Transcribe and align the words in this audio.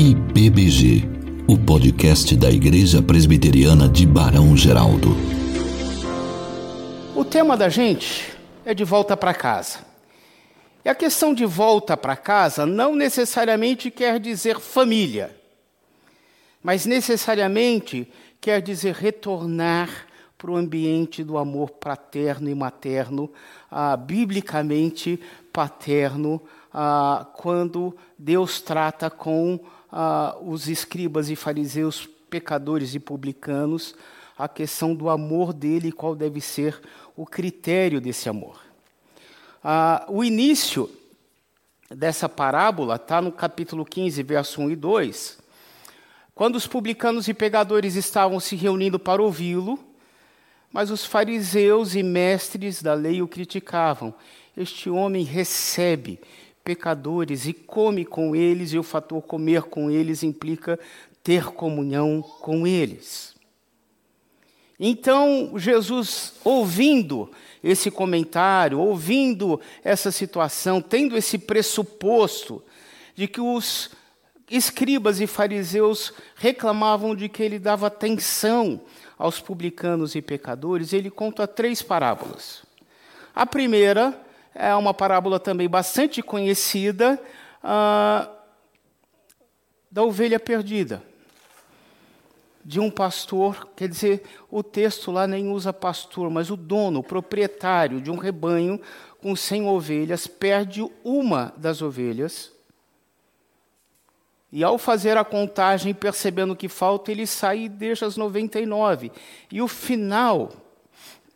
IPBG, 0.00 1.02
o 1.48 1.58
podcast 1.58 2.36
da 2.36 2.48
Igreja 2.48 3.02
Presbiteriana 3.02 3.88
de 3.88 4.06
Barão 4.06 4.56
Geraldo. 4.56 5.08
O 7.16 7.24
tema 7.24 7.56
da 7.56 7.68
gente 7.68 8.32
é 8.64 8.72
de 8.72 8.84
volta 8.84 9.16
para 9.16 9.34
casa. 9.34 9.80
E 10.84 10.88
a 10.88 10.94
questão 10.94 11.34
de 11.34 11.44
volta 11.44 11.96
para 11.96 12.14
casa 12.14 12.64
não 12.64 12.94
necessariamente 12.94 13.90
quer 13.90 14.20
dizer 14.20 14.60
família, 14.60 15.36
mas 16.62 16.86
necessariamente 16.86 18.08
quer 18.40 18.62
dizer 18.62 18.94
retornar 18.94 20.06
para 20.38 20.52
o 20.52 20.56
ambiente 20.56 21.24
do 21.24 21.36
amor 21.36 21.70
paterno 21.70 22.48
e 22.48 22.54
materno, 22.54 23.28
ah, 23.68 23.96
biblicamente 23.96 25.18
paterno, 25.52 26.40
ah, 26.72 27.26
quando 27.34 27.96
Deus 28.16 28.60
trata 28.60 29.10
com 29.10 29.58
ah, 29.90 30.36
os 30.40 30.68
escribas 30.68 31.30
e 31.30 31.36
fariseus, 31.36 32.08
pecadores 32.28 32.94
e 32.94 33.00
publicanos, 33.00 33.94
a 34.36 34.48
questão 34.48 34.94
do 34.94 35.08
amor 35.08 35.52
dele 35.52 35.88
e 35.88 35.92
qual 35.92 36.14
deve 36.14 36.40
ser 36.40 36.80
o 37.16 37.26
critério 37.26 38.00
desse 38.00 38.28
amor. 38.28 38.60
Ah, 39.62 40.06
o 40.08 40.22
início 40.22 40.88
dessa 41.90 42.28
parábola 42.28 42.96
está 42.96 43.20
no 43.20 43.32
capítulo 43.32 43.84
15, 43.84 44.22
verso 44.22 44.60
1 44.60 44.70
e 44.70 44.76
2. 44.76 45.38
Quando 46.34 46.54
os 46.54 46.66
publicanos 46.66 47.26
e 47.26 47.34
pecadores 47.34 47.96
estavam 47.96 48.38
se 48.38 48.54
reunindo 48.54 48.98
para 48.98 49.20
ouvi-lo, 49.20 49.78
mas 50.72 50.90
os 50.90 51.04
fariseus 51.04 51.94
e 51.94 52.02
mestres 52.02 52.82
da 52.82 52.94
lei 52.94 53.22
o 53.22 53.28
criticavam. 53.28 54.14
Este 54.56 54.90
homem 54.90 55.24
recebe 55.24 56.20
pecadores 56.68 57.46
e 57.46 57.54
come 57.54 58.04
com 58.04 58.36
eles, 58.36 58.74
e 58.74 58.78
o 58.78 58.82
fator 58.82 59.22
comer 59.22 59.62
com 59.62 59.90
eles 59.90 60.22
implica 60.22 60.78
ter 61.22 61.46
comunhão 61.46 62.20
com 62.20 62.66
eles. 62.66 63.34
Então, 64.78 65.54
Jesus, 65.56 66.34
ouvindo 66.44 67.30
esse 67.64 67.90
comentário, 67.90 68.78
ouvindo 68.78 69.58
essa 69.82 70.10
situação, 70.12 70.82
tendo 70.82 71.16
esse 71.16 71.38
pressuposto 71.38 72.62
de 73.14 73.26
que 73.26 73.40
os 73.40 73.90
escribas 74.50 75.22
e 75.22 75.26
fariseus 75.26 76.12
reclamavam 76.34 77.16
de 77.16 77.30
que 77.30 77.42
ele 77.42 77.58
dava 77.58 77.86
atenção 77.86 78.82
aos 79.16 79.40
publicanos 79.40 80.14
e 80.14 80.20
pecadores, 80.20 80.92
ele 80.92 81.10
conta 81.10 81.46
três 81.46 81.80
parábolas. 81.80 82.62
A 83.34 83.46
primeira 83.46 84.27
é 84.54 84.74
uma 84.74 84.92
parábola 84.92 85.38
também 85.38 85.68
bastante 85.68 86.22
conhecida 86.22 87.20
ah, 87.62 88.28
da 89.90 90.02
ovelha 90.02 90.38
perdida. 90.38 91.02
De 92.64 92.78
um 92.78 92.90
pastor, 92.90 93.68
quer 93.74 93.88
dizer, 93.88 94.24
o 94.50 94.62
texto 94.62 95.10
lá 95.10 95.26
nem 95.26 95.48
usa 95.48 95.72
pastor, 95.72 96.28
mas 96.28 96.50
o 96.50 96.56
dono, 96.56 97.00
o 97.00 97.04
proprietário 97.04 98.00
de 98.00 98.10
um 98.10 98.16
rebanho 98.16 98.80
com 99.22 99.34
100 99.34 99.66
ovelhas, 99.66 100.26
perde 100.26 100.84
uma 101.02 101.52
das 101.56 101.80
ovelhas. 101.80 102.52
E 104.50 104.64
ao 104.64 104.78
fazer 104.78 105.16
a 105.16 105.24
contagem, 105.24 105.94
percebendo 105.94 106.56
que 106.56 106.68
falta, 106.68 107.10
ele 107.10 107.26
sai 107.26 107.64
e 107.64 107.68
deixa 107.68 108.06
as 108.06 108.16
99. 108.16 109.12
E 109.50 109.60
o 109.60 109.68
final 109.68 110.52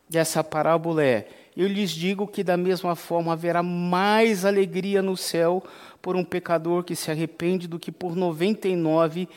dessa 0.08 0.42
parábola 0.42 1.04
é: 1.04 1.28
eu 1.56 1.68
lhes 1.68 1.90
digo 1.90 2.26
que 2.26 2.42
da 2.42 2.56
mesma 2.56 2.96
forma 2.96 3.32
haverá 3.32 3.62
mais 3.62 4.44
alegria 4.44 5.02
no 5.02 5.16
céu 5.16 5.62
por 6.00 6.16
um 6.16 6.24
pecador 6.24 6.82
que 6.82 6.96
se 6.96 7.10
arrepende 7.10 7.68
do 7.68 7.78
que 7.78 7.92
por 7.92 8.16
99 8.16 9.28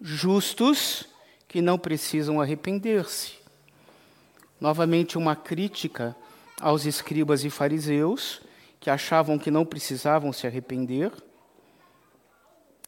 justos 0.00 1.06
que 1.48 1.60
não 1.60 1.78
precisam 1.78 2.40
arrepender-se. 2.40 3.34
Novamente, 4.60 5.18
uma 5.18 5.34
crítica 5.34 6.16
aos 6.60 6.86
escribas 6.86 7.44
e 7.44 7.50
fariseus 7.50 8.40
que 8.78 8.88
achavam 8.88 9.38
que 9.38 9.50
não 9.50 9.64
precisavam 9.64 10.32
se 10.32 10.46
arrepender, 10.46 11.10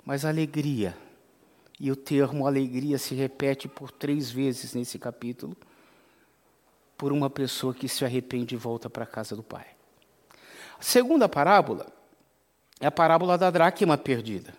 mas 0.04 0.24
alegria. 0.24 0.96
E 1.78 1.90
o 1.90 1.96
termo 1.96 2.46
alegria 2.46 2.98
se 2.98 3.14
repete 3.14 3.66
por 3.66 3.90
três 3.90 4.30
vezes 4.30 4.74
nesse 4.74 4.98
capítulo 4.98 5.56
por 6.96 7.12
uma 7.12 7.28
pessoa 7.28 7.74
que 7.74 7.88
se 7.88 8.04
arrepende 8.04 8.54
e 8.54 8.58
volta 8.58 8.88
para 8.88 9.04
a 9.04 9.06
casa 9.06 9.36
do 9.36 9.42
pai. 9.42 9.66
A 10.78 10.82
segunda 10.82 11.28
parábola 11.28 11.86
é 12.80 12.86
a 12.86 12.90
parábola 12.90 13.38
da 13.38 13.50
dracma 13.50 13.96
perdida. 13.96 14.52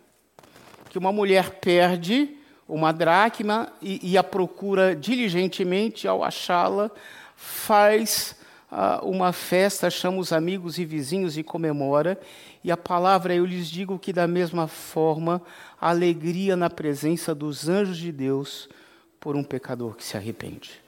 Que 0.89 0.97
uma 0.97 1.11
mulher 1.11 1.59
perde 1.59 2.35
uma 2.67 2.91
dracma 2.91 3.71
e, 3.81 4.11
e 4.11 4.17
a 4.17 4.23
procura 4.23 4.95
diligentemente, 4.95 6.07
ao 6.07 6.23
achá-la, 6.23 6.91
faz 7.35 8.35
uh, 8.71 9.05
uma 9.07 9.31
festa, 9.31 9.89
chama 9.89 10.17
os 10.17 10.33
amigos 10.33 10.77
e 10.77 10.85
vizinhos 10.85 11.37
e 11.37 11.43
comemora. 11.43 12.19
E 12.63 12.71
a 12.71 12.77
palavra, 12.77 13.33
eu 13.33 13.45
lhes 13.45 13.67
digo 13.67 13.97
que, 13.99 14.11
da 14.11 14.27
mesma 14.27 14.67
forma, 14.67 15.41
alegria 15.79 16.55
na 16.55 16.69
presença 16.69 17.33
dos 17.33 17.69
anjos 17.69 17.97
de 17.97 18.11
Deus 18.11 18.67
por 19.19 19.35
um 19.35 19.43
pecador 19.43 19.95
que 19.95 20.03
se 20.03 20.17
arrepende. 20.17 20.86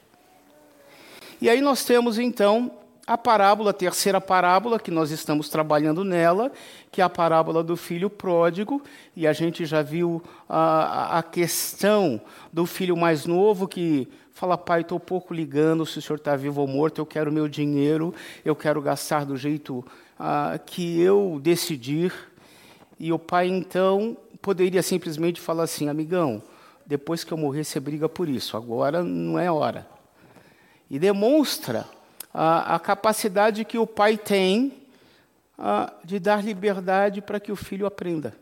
E 1.40 1.48
aí 1.48 1.62
nós 1.62 1.84
temos 1.84 2.18
então 2.18 2.70
a 3.06 3.16
parábola, 3.16 3.70
a 3.70 3.74
terceira 3.74 4.20
parábola 4.20 4.78
que 4.78 4.90
nós 4.90 5.10
estamos 5.10 5.48
trabalhando 5.48 6.04
nela, 6.04 6.52
que 6.92 7.00
é 7.00 7.04
a 7.04 7.08
parábola 7.08 7.64
do 7.64 7.78
filho 7.78 8.10
pródigo, 8.10 8.82
e 9.16 9.26
a 9.26 9.32
gente 9.32 9.64
já 9.64 9.80
viu 9.80 10.22
a, 10.46 11.18
a 11.18 11.22
questão 11.22 12.20
do 12.52 12.66
filho 12.66 12.94
mais 12.94 13.24
novo 13.24 13.66
que 13.66 14.06
fala, 14.32 14.58
pai, 14.58 14.82
estou 14.82 15.00
pouco 15.00 15.32
ligando 15.32 15.86
se 15.86 15.98
o 15.98 16.02
senhor 16.02 16.18
está 16.18 16.36
vivo 16.36 16.60
ou 16.60 16.66
morto, 16.66 17.00
eu 17.00 17.06
quero 17.06 17.32
meu 17.32 17.48
dinheiro, 17.48 18.14
eu 18.44 18.54
quero 18.54 18.82
gastar 18.82 19.24
do 19.24 19.34
jeito 19.34 19.82
ah, 20.18 20.58
que 20.64 21.00
eu 21.00 21.40
decidir. 21.42 22.12
E 22.98 23.14
o 23.14 23.18
pai, 23.18 23.48
então, 23.48 24.14
poderia 24.42 24.82
simplesmente 24.82 25.40
falar 25.40 25.62
assim, 25.62 25.88
amigão, 25.88 26.42
depois 26.86 27.24
que 27.24 27.32
eu 27.32 27.38
morrer, 27.38 27.64
você 27.64 27.80
briga 27.80 28.10
por 28.10 28.28
isso, 28.28 28.58
agora 28.58 29.02
não 29.02 29.38
é 29.38 29.50
hora 29.50 29.99
e 30.90 30.98
demonstra 30.98 31.88
a, 32.34 32.74
a 32.74 32.78
capacidade 32.80 33.64
que 33.64 33.78
o 33.78 33.86
pai 33.86 34.18
tem 34.18 34.72
a, 35.56 35.92
de 36.04 36.18
dar 36.18 36.42
liberdade 36.42 37.22
para 37.22 37.38
que 37.38 37.52
o 37.52 37.56
filho 37.56 37.86
aprenda. 37.86 38.34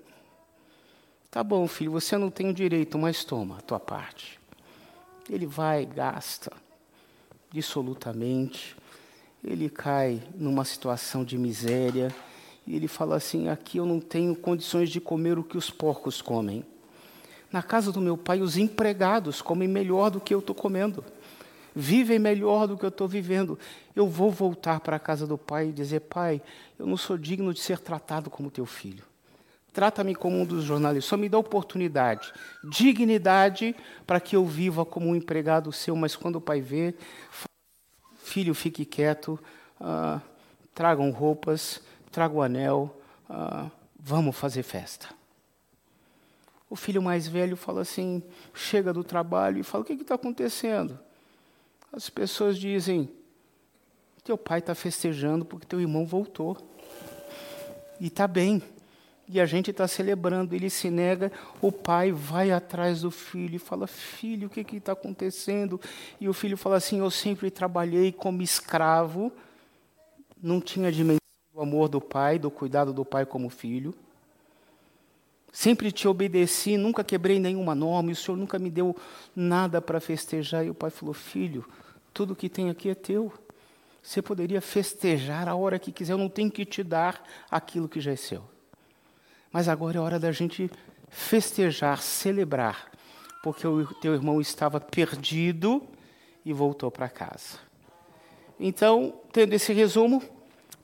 Tá 1.31 1.45
bom, 1.45 1.69
filho, 1.69 1.93
você 1.93 2.17
não 2.17 2.31
tem 2.31 2.49
o 2.49 2.55
direito, 2.55 2.99
mas 2.99 3.23
toma 3.23 3.59
a 3.59 3.61
tua 3.61 3.79
parte. 3.79 4.41
Ele 5.29 5.47
vai, 5.47 5.85
gasta, 5.85 6.51
dissolutamente, 7.53 8.75
ele 9.45 9.69
cai 9.69 10.23
numa 10.35 10.65
situação 10.65 11.23
de 11.23 11.37
miséria, 11.37 12.15
e 12.67 12.75
ele 12.75 12.89
fala 12.89 13.17
assim: 13.17 13.49
aqui 13.49 13.77
eu 13.77 13.85
não 13.85 14.01
tenho 14.01 14.35
condições 14.35 14.89
de 14.89 15.01
comer 15.01 15.39
o 15.39 15.45
que 15.45 15.59
os 15.59 15.71
porcos 15.71 16.23
comem. 16.23 16.65
Na 17.53 17.63
casa 17.63 17.93
do 17.93 18.01
meu 18.01 18.17
pai, 18.17 18.41
os 18.41 18.57
empregados 18.57 19.43
comem 19.43 19.69
melhor 19.69 20.11
do 20.11 20.21
que 20.21 20.35
eu 20.35 20.39
estou 20.39 20.55
comendo 20.55 21.05
vivem 21.79 22.19
melhor 22.19 22.67
do 22.67 22.77
que 22.77 22.85
eu 22.85 22.89
estou 22.89 23.07
vivendo. 23.07 23.57
Eu 23.95 24.09
vou 24.09 24.33
voltar 24.33 24.81
para 24.81 24.97
a 24.97 24.99
casa 24.99 25.27
do 25.27 25.39
pai 25.39 25.69
e 25.69 25.73
dizer: 25.73 26.01
Pai, 26.01 26.43
eu 26.77 26.87
não 26.87 26.97
sou 26.97 27.17
digno 27.17 27.55
de 27.55 27.61
ser 27.61 27.79
tratado 27.79 28.29
como 28.29 28.51
teu 28.51 28.67
filho. 28.67 29.05
Trata-me 29.73 30.15
como 30.15 30.37
um 30.41 30.45
dos 30.45 30.65
jornalistas, 30.65 31.09
só 31.09 31.17
me 31.17 31.29
dá 31.29 31.39
oportunidade, 31.39 32.33
dignidade 32.65 33.77
para 34.05 34.19
que 34.19 34.35
eu 34.35 34.45
viva 34.45 34.85
como 34.85 35.09
um 35.09 35.15
empregado 35.15 35.71
seu. 35.71 35.95
Mas 35.95 36.17
quando 36.17 36.37
o 36.37 36.41
pai 36.41 36.61
vê, 36.61 36.95
filho, 38.25 38.55
fique 38.55 38.85
quieto, 38.85 39.39
uh, 39.81 40.21
tragam 40.75 41.11
roupas, 41.13 41.81
traga 42.11 42.35
o 42.35 42.43
anel, 42.43 42.99
uh, 43.31 43.71
vamos 43.97 44.35
fazer 44.35 44.65
festa. 44.65 45.11
O 46.69 46.75
filho 46.75 47.01
mais 47.01 47.29
velho 47.29 47.57
fala 47.57 47.83
assim, 47.83 48.21
chega 48.53 48.93
do 48.93 49.05
trabalho 49.05 49.61
e 49.61 49.63
fala: 49.63 49.83
O 49.83 49.87
que 49.87 49.93
está 49.93 50.17
acontecendo? 50.17 50.99
As 51.93 52.11
pessoas 52.11 52.59
dizem: 52.59 53.11
teu 54.29 54.37
pai 54.37 54.59
está 54.59 54.75
festejando 54.75 55.43
porque 55.43 55.67
teu 55.67 55.81
irmão 55.81 56.05
voltou. 56.05 56.57
E 57.99 58.09
está 58.09 58.29
bem. 58.29 58.63
E 59.27 59.41
a 59.41 59.47
gente 59.47 59.71
está 59.71 59.89
celebrando. 59.89 60.55
Ele 60.55 60.69
se 60.69 60.91
nega, 60.91 61.33
o 61.63 61.73
pai 61.73 62.13
vai 62.13 62.51
atrás 62.51 63.01
do 63.01 63.11
filho 63.11 63.57
e 63.57 63.59
fala: 63.59 63.87
Filho, 63.87 64.49
o 64.49 64.51
que 64.51 64.77
está 64.77 64.93
acontecendo? 64.93 65.81
E 66.21 66.29
o 66.29 66.35
filho 66.35 66.59
fala 66.59 66.77
assim: 66.77 66.99
Eu 66.99 67.11
sempre 67.11 67.51
trabalhei 67.51 68.13
como 68.13 68.43
escravo, 68.43 69.33
não 70.43 70.61
tinha 70.61 70.93
dimensão 70.93 71.19
do 71.55 71.63
amor 71.63 71.89
do 71.89 72.01
pai, 72.01 72.39
do 72.39 72.51
cuidado 72.51 72.93
do 72.93 73.07
pai 73.07 73.25
como 73.25 73.49
filho. 73.49 73.95
Sempre 75.59 75.91
te 75.91 76.07
obedeci, 76.07 76.77
nunca 76.77 77.03
quebrei 77.03 77.41
nenhuma 77.41 77.75
norma, 77.75 78.11
e 78.11 78.13
o 78.13 78.17
Senhor 78.17 78.37
nunca 78.37 78.61
me 78.61 78.71
deu 78.71 78.95
nada 79.35 79.83
para 79.83 79.99
festejar. 79.99 80.65
E 80.65 80.71
o 80.71 80.75
pai 80.75 80.89
falou: 80.89 81.13
Filho, 81.13 81.69
tudo 82.15 82.37
que 82.37 82.49
tem 82.49 82.71
aqui 82.71 82.89
é 82.89 82.95
teu. 82.95 83.33
Você 84.01 84.23
poderia 84.23 84.61
festejar 84.61 85.49
a 85.49 85.57
hora 85.57 85.77
que 85.77 85.91
quiser, 85.91 86.13
eu 86.13 86.19
não 86.19 86.29
tenho 86.29 86.49
que 86.49 86.65
te 86.65 86.85
dar 86.85 87.21
aquilo 87.51 87.89
que 87.89 88.01
já 88.01 88.13
é 88.13 88.17
seu. 88.17 88.45
Mas 89.51 89.67
agora 89.69 89.99
é 89.99 90.01
hora 90.01 90.17
da 90.17 90.31
gente 90.31 90.71
festejar, 91.09 92.01
celebrar, 92.03 92.93
porque 93.43 93.67
o 93.67 93.85
teu 93.95 94.15
irmão 94.15 94.41
estava 94.41 94.79
perdido 94.79 95.83
e 96.45 96.53
voltou 96.53 96.89
para 96.89 97.09
casa. 97.09 97.59
Então, 98.61 99.13
tendo 99.33 99.55
esse 99.55 99.73
resumo, 99.73 100.23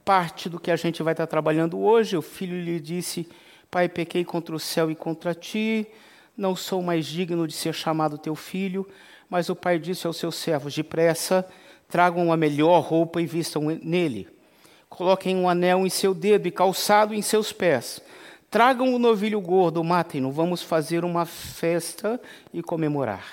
parte 0.04 0.48
do 0.48 0.58
que 0.58 0.72
a 0.72 0.76
gente 0.76 1.00
vai 1.00 1.12
estar 1.12 1.28
trabalhando 1.28 1.78
hoje, 1.78 2.16
o 2.16 2.22
filho 2.22 2.60
lhe 2.60 2.80
disse: 2.80 3.28
Pai, 3.74 3.88
pequei 3.88 4.24
contra 4.24 4.54
o 4.54 4.60
céu 4.60 4.88
e 4.88 4.94
contra 4.94 5.34
ti, 5.34 5.84
não 6.36 6.54
sou 6.54 6.80
mais 6.80 7.06
digno 7.06 7.44
de 7.44 7.52
ser 7.52 7.74
chamado 7.74 8.16
teu 8.16 8.36
filho. 8.36 8.86
Mas 9.28 9.48
o 9.48 9.56
pai 9.56 9.80
disse 9.80 10.06
aos 10.06 10.16
seus 10.16 10.36
servos: 10.36 10.72
Depressa, 10.72 11.44
tragam 11.88 12.32
a 12.32 12.36
melhor 12.36 12.78
roupa 12.78 13.20
e 13.20 13.26
vistam 13.26 13.64
nele. 13.82 14.28
Coloquem 14.88 15.34
um 15.34 15.48
anel 15.48 15.84
em 15.84 15.90
seu 15.90 16.14
dedo 16.14 16.46
e 16.46 16.52
calçado 16.52 17.12
em 17.12 17.20
seus 17.20 17.50
pés. 17.50 18.00
Tragam 18.48 18.94
o 18.94 18.98
novilho 19.00 19.40
gordo, 19.40 19.82
matem-no, 19.82 20.30
vamos 20.30 20.62
fazer 20.62 21.04
uma 21.04 21.26
festa 21.26 22.20
e 22.52 22.62
comemorar. 22.62 23.26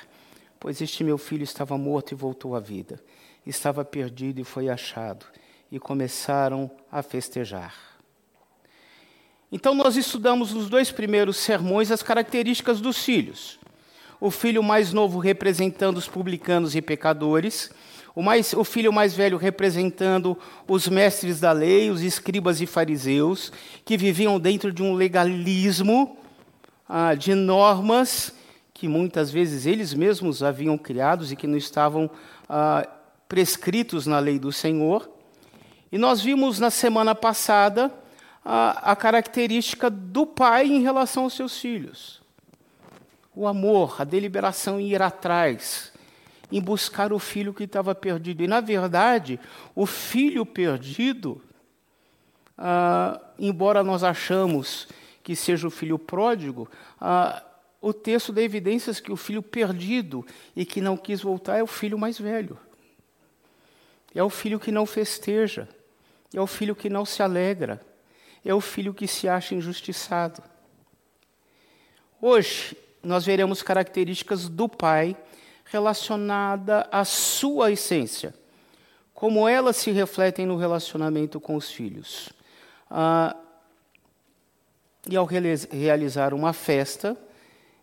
Pois 0.60 0.82
este 0.82 1.04
meu 1.04 1.20
filho 1.20 1.44
estava 1.44 1.78
morto 1.78 2.14
e 2.14 2.16
voltou 2.16 2.56
à 2.56 2.60
vida. 2.60 3.00
Estava 3.46 3.86
perdido 3.86 4.42
e 4.42 4.44
foi 4.44 4.70
achado. 4.70 5.24
E 5.72 5.78
começaram 5.78 6.72
a 6.92 7.04
festejar. 7.04 7.91
Então, 9.51 9.75
nós 9.75 9.98
estudamos 9.98 10.53
nos 10.53 10.69
dois 10.69 10.92
primeiros 10.92 11.36
sermões 11.36 11.92
as 11.92 12.01
características 12.01 12.80
dos 12.80 13.03
filhos. 13.03 13.59
O 14.19 14.31
filho 14.31 14.63
mais 14.63 14.94
novo 14.94 15.19
representando 15.19 15.98
os 15.98 16.07
publicanos 16.07 16.74
e 16.74 16.81
pecadores, 16.81 17.69
o, 18.15 18.21
mais, 18.21 18.53
o 18.53 18.63
filho 18.63 18.94
mais 18.94 19.13
velho 19.13 19.38
representando 19.38 20.38
os 20.68 20.88
mestres 20.88 21.39
da 21.39 21.51
lei, 21.51 21.89
os 21.89 22.01
escribas 22.01 22.62
e 22.62 22.65
fariseus, 22.65 23.51
que 23.83 23.98
viviam 23.98 24.39
dentro 24.39 24.71
de 24.71 24.81
um 24.81 24.94
legalismo 24.94 26.18
ah, 26.88 27.13
de 27.13 27.33
normas 27.33 28.33
que 28.74 28.88
muitas 28.88 29.30
vezes 29.30 29.65
eles 29.65 29.94
mesmos 29.94 30.42
haviam 30.42 30.77
criados 30.77 31.31
e 31.31 31.36
que 31.36 31.45
não 31.45 31.57
estavam 31.57 32.09
ah, 32.50 32.88
prescritos 33.27 34.07
na 34.07 34.18
lei 34.19 34.39
do 34.39 34.51
Senhor. 34.51 35.09
E 35.92 35.97
nós 35.97 36.21
vimos 36.21 36.57
na 36.57 36.69
semana 36.69 37.13
passada 37.13 37.92
a, 38.44 38.92
a 38.92 38.96
característica 38.96 39.90
do 39.90 40.26
pai 40.26 40.68
em 40.68 40.82
relação 40.82 41.24
aos 41.24 41.34
seus 41.34 41.60
filhos. 41.60 42.22
O 43.34 43.48
amor, 43.48 44.02
a 44.02 44.04
deliberação 44.04 44.80
em 44.80 44.90
ir 44.90 45.02
atrás, 45.02 45.94
em 46.52 46.62
buscar 46.62 47.14
o 47.14 47.20
filho 47.20 47.54
que 47.54 47.64
estava 47.64 47.96
perdido. 47.96 48.44
E, 48.44 48.48
na 48.48 48.60
verdade, 48.60 49.40
o 49.74 49.86
filho 49.86 50.46
perdido, 50.46 51.42
ah, 52.58 53.20
embora 53.40 53.84
nós 53.84 54.04
achamos 54.04 54.88
que 55.24 55.36
seja 55.36 55.68
o 55.68 55.72
filho 55.72 55.98
pródigo, 55.98 56.70
ah, 57.00 57.42
o 57.80 57.94
texto 57.94 58.34
dá 58.34 58.42
evidências 58.42 59.00
que 59.00 59.12
o 59.12 59.18
filho 59.18 59.42
perdido 59.42 60.26
e 60.56 60.66
que 60.66 60.82
não 60.82 60.98
quis 60.98 61.22
voltar 61.22 61.58
é 61.58 61.64
o 61.64 61.68
filho 61.68 61.98
mais 61.98 62.20
velho. 62.20 62.58
É 64.14 64.22
o 64.22 64.30
filho 64.30 64.60
que 64.60 64.72
não 64.72 64.86
festeja. 64.86 65.68
É 66.34 66.40
o 66.40 66.48
filho 66.48 66.76
que 66.76 66.90
não 66.90 67.06
se 67.06 67.24
alegra. 67.24 67.82
É 68.44 68.54
o 68.54 68.62
filho 68.62 68.94
que 68.94 69.08
se 69.08 69.28
acha 69.28 69.54
injustiçado. 69.54 70.42
Hoje, 72.22 72.78
nós 73.04 73.26
veremos 73.26 73.64
características 73.64 74.48
do 74.48 74.68
pai 74.68 75.16
relacionada 75.66 76.88
à 76.92 77.06
sua 77.06 77.72
essência, 77.72 78.34
como 79.14 79.48
elas 79.48 79.78
se 79.78 79.92
refletem 79.92 80.46
no 80.46 80.58
relacionamento 80.58 81.40
com 81.40 81.56
os 81.56 81.72
filhos. 81.72 82.30
Ah, 82.90 83.36
e 85.10 85.16
ao 85.16 85.26
realizar 85.26 86.34
uma 86.34 86.54
festa 86.54 87.18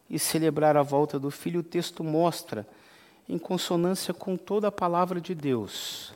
e 0.08 0.18
celebrar 0.18 0.76
a 0.76 0.82
volta 0.82 1.18
do 1.18 1.30
filho, 1.30 1.60
o 1.60 1.64
texto 1.64 2.04
mostra, 2.04 2.66
em 3.28 3.38
consonância 3.38 4.14
com 4.14 4.36
toda 4.36 4.68
a 4.68 4.72
palavra 4.72 5.20
de 5.20 5.34
Deus, 5.34 6.14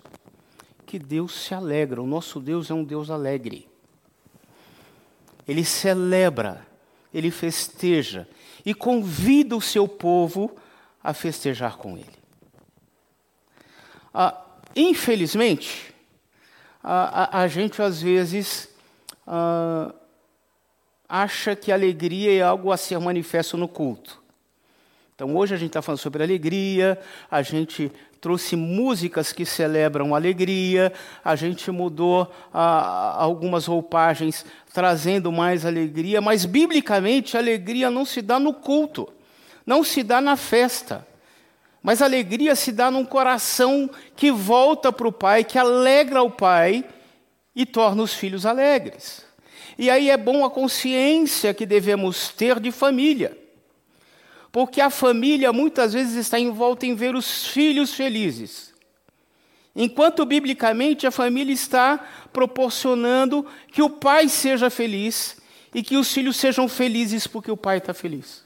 que 0.87 0.99
Deus 0.99 1.45
se 1.45 1.55
alegra. 1.55 2.01
O 2.01 2.07
nosso 2.07 2.39
Deus 2.39 2.71
é 2.71 2.75
um 2.75 2.85
Deus 2.85 3.11
alegre. 3.11 3.72
Ele 5.47 5.65
celebra, 5.65 6.67
ele 7.13 7.31
festeja 7.31 8.29
e 8.65 8.73
convida 8.73 9.57
o 9.57 9.61
seu 9.61 9.89
povo 9.89 10.57
a 11.03 11.13
festejar 11.13 11.77
com 11.77 11.97
ele. 11.99 12.23
Ah, 14.15 14.41
infelizmente, 14.77 15.93
a, 16.83 17.39
a, 17.39 17.43
a, 17.43 17.49
gente 17.49 17.81
às 17.83 18.01
vezes 18.01 18.69
ah, 19.27 19.93
acha 21.09 21.57
que 21.57 21.73
alegria 21.73 22.33
é 22.33 22.43
algo 22.43 22.71
a 22.71 22.77
ser 22.77 22.99
manifesto 23.01 23.57
no 23.57 23.67
culto. 23.67 24.22
Então, 25.23 25.37
hoje 25.37 25.55
a 25.55 25.57
gente 25.57 25.69
está 25.69 25.81
falando 25.81 26.01
sobre 26.01 26.21
alegria, 26.21 26.99
a 27.31 27.43
gente 27.43 27.93
trouxe 28.21 28.57
músicas 28.57 29.33
que 29.33 29.47
celebram 29.47 30.17
alegria, 30.17 30.93
a 31.25 31.37
gente 31.37 31.71
mudou 31.71 32.29
algumas 32.53 33.67
roupagens 33.67 34.45
trazendo 34.75 35.31
mais 35.31 35.65
alegria, 35.65 36.21
mas 36.21 36.45
biblicamente 36.45 37.37
a 37.37 37.41
alegria 37.41 37.89
não 37.89 38.05
se 38.05 38.21
dá 38.21 38.41
no 38.41 38.53
culto 38.53 39.09
não 39.65 39.85
se 39.85 40.03
dá 40.03 40.21
na 40.21 40.37
festa, 40.37 41.07
mas 41.81 42.03
a 42.03 42.05
alegria 42.05 42.57
se 42.57 42.73
dá 42.73 42.91
num 42.91 43.05
coração 43.05 43.89
que 44.17 44.31
volta 44.31 44.93
para 44.93 45.07
o 45.07 45.13
Pai, 45.13 45.45
que 45.45 45.57
alegra 45.57 46.21
o 46.21 46.31
Pai 46.33 46.85
e 47.55 47.65
torna 47.65 48.03
os 48.03 48.13
filhos 48.13 48.45
alegres. 48.45 49.25
E 49.79 49.89
aí 49.89 50.11
é 50.11 50.17
bom 50.17 50.45
a 50.45 50.51
consciência 50.51 51.55
que 51.55 51.65
devemos 51.65 52.31
ter 52.31 52.59
de 52.59 52.73
família. 52.73 53.42
Porque 54.53 54.83
a 54.83 54.91
família 54.91 55.53
muitas 55.53 55.95
vezes 55.95 56.15
está 56.15 56.39
envolta 56.39 56.85
em 56.85 56.95
ver 56.95 57.17
os 57.17 57.47
filhos 57.49 57.95
felizes. 57.95 58.73
Enquanto 59.75 60.27
biblicamente 60.27 61.07
a 61.07 61.11
família 61.11 61.55
está 61.55 61.99
proporcionando 62.31 63.47
que 63.69 63.81
o 63.81 63.89
pai 63.89 64.29
seja 64.29 64.69
feliz 64.69 65.39
e 65.75 65.83
que 65.83 65.97
os 65.97 66.13
filhos 66.13 66.37
sejam 66.37 66.69
felizes 66.69 67.27
porque 67.27 67.51
o 67.51 67.57
pai 67.57 67.79
está 67.79 67.95
feliz. 67.95 68.45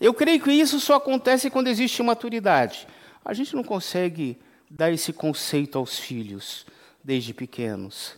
Eu 0.00 0.14
creio 0.14 0.40
que 0.40 0.52
isso 0.52 0.78
só 0.78 0.94
acontece 0.94 1.50
quando 1.50 1.66
existe 1.66 2.00
maturidade. 2.02 2.86
A 3.24 3.34
gente 3.34 3.54
não 3.54 3.64
consegue 3.64 4.38
dar 4.70 4.92
esse 4.92 5.12
conceito 5.12 5.76
aos 5.76 5.98
filhos 5.98 6.64
desde 7.02 7.34
pequenos. 7.34 8.16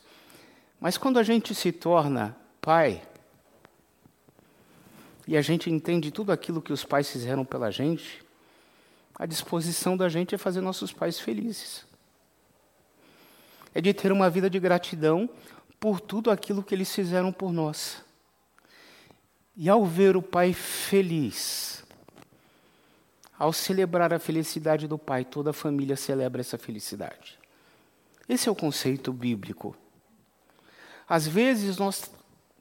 Mas 0.78 0.98
quando 0.98 1.18
a 1.18 1.22
gente 1.22 1.54
se 1.54 1.72
torna 1.72 2.36
pai, 2.60 3.02
e 5.26 5.36
a 5.36 5.42
gente 5.42 5.70
entende 5.70 6.10
tudo 6.10 6.32
aquilo 6.32 6.60
que 6.60 6.72
os 6.72 6.84
pais 6.84 7.10
fizeram 7.10 7.44
pela 7.44 7.70
gente, 7.70 8.22
a 9.14 9.26
disposição 9.26 9.96
da 9.96 10.08
gente 10.08 10.34
é 10.34 10.38
fazer 10.38 10.60
nossos 10.60 10.92
pais 10.92 11.18
felizes. 11.18 11.86
É 13.74 13.80
de 13.80 13.94
ter 13.94 14.12
uma 14.12 14.28
vida 14.28 14.50
de 14.50 14.58
gratidão 14.58 15.28
por 15.80 16.00
tudo 16.00 16.30
aquilo 16.30 16.62
que 16.62 16.74
eles 16.74 16.92
fizeram 16.94 17.32
por 17.32 17.52
nós. 17.52 18.02
E 19.56 19.68
ao 19.68 19.84
ver 19.84 20.16
o 20.16 20.22
pai 20.22 20.52
feliz, 20.52 21.84
ao 23.38 23.52
celebrar 23.52 24.12
a 24.12 24.18
felicidade 24.18 24.86
do 24.86 24.98
pai, 24.98 25.24
toda 25.24 25.50
a 25.50 25.54
família 25.54 25.96
celebra 25.96 26.40
essa 26.40 26.58
felicidade. 26.58 27.38
Esse 28.28 28.48
é 28.48 28.52
o 28.52 28.56
conceito 28.56 29.12
bíblico. 29.12 29.76
Às 31.08 31.26
vezes 31.26 31.76
nós 31.76 32.10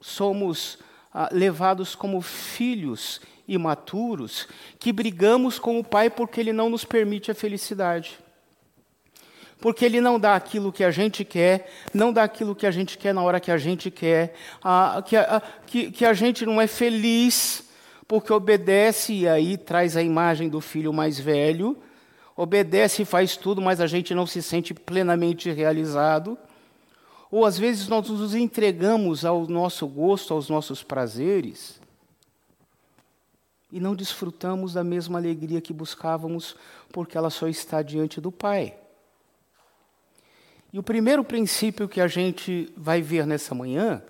somos 0.00 0.78
ah, 1.14 1.28
levados 1.30 1.94
como 1.94 2.20
filhos 2.20 3.20
imaturos 3.46 4.48
que 4.78 4.92
brigamos 4.92 5.58
com 5.58 5.78
o 5.78 5.84
pai 5.84 6.10
porque 6.10 6.40
ele 6.40 6.52
não 6.52 6.68
nos 6.68 6.84
permite 6.84 7.30
a 7.30 7.34
felicidade. 7.34 8.18
Porque 9.60 9.84
ele 9.84 10.00
não 10.00 10.18
dá 10.18 10.34
aquilo 10.34 10.72
que 10.72 10.82
a 10.82 10.90
gente 10.90 11.24
quer, 11.24 11.70
não 11.94 12.12
dá 12.12 12.24
aquilo 12.24 12.54
que 12.54 12.66
a 12.66 12.70
gente 12.70 12.98
quer 12.98 13.14
na 13.14 13.22
hora 13.22 13.40
que 13.40 13.50
a 13.50 13.56
gente 13.56 13.90
quer, 13.90 14.34
ah, 14.62 15.02
que, 15.06 15.16
ah, 15.16 15.40
que, 15.66 15.90
que 15.92 16.04
a 16.04 16.12
gente 16.12 16.44
não 16.44 16.60
é 16.60 16.66
feliz 16.66 17.64
porque 18.06 18.32
obedece 18.32 19.12
e 19.12 19.28
aí 19.28 19.56
traz 19.56 19.96
a 19.96 20.02
imagem 20.02 20.48
do 20.48 20.60
filho 20.60 20.92
mais 20.92 21.18
velho, 21.18 21.78
obedece 22.36 23.02
e 23.02 23.06
faz 23.06 23.36
tudo, 23.36 23.62
mas 23.62 23.80
a 23.80 23.86
gente 23.86 24.14
não 24.14 24.26
se 24.26 24.42
sente 24.42 24.74
plenamente 24.74 25.50
realizado. 25.50 26.36
Ou 27.34 27.44
às 27.44 27.58
vezes 27.58 27.88
nós 27.88 28.08
nos 28.08 28.32
entregamos 28.32 29.24
ao 29.24 29.48
nosso 29.48 29.88
gosto, 29.88 30.32
aos 30.32 30.48
nossos 30.48 30.84
prazeres, 30.84 31.80
e 33.72 33.80
não 33.80 33.92
desfrutamos 33.92 34.74
da 34.74 34.84
mesma 34.84 35.18
alegria 35.18 35.60
que 35.60 35.72
buscávamos, 35.72 36.54
porque 36.92 37.18
ela 37.18 37.30
só 37.30 37.48
está 37.48 37.82
diante 37.82 38.20
do 38.20 38.30
Pai. 38.30 38.78
E 40.72 40.78
o 40.78 40.82
primeiro 40.84 41.24
princípio 41.24 41.88
que 41.88 42.00
a 42.00 42.06
gente 42.06 42.72
vai 42.76 43.02
ver 43.02 43.26
nessa 43.26 43.52
manhã 43.52 44.00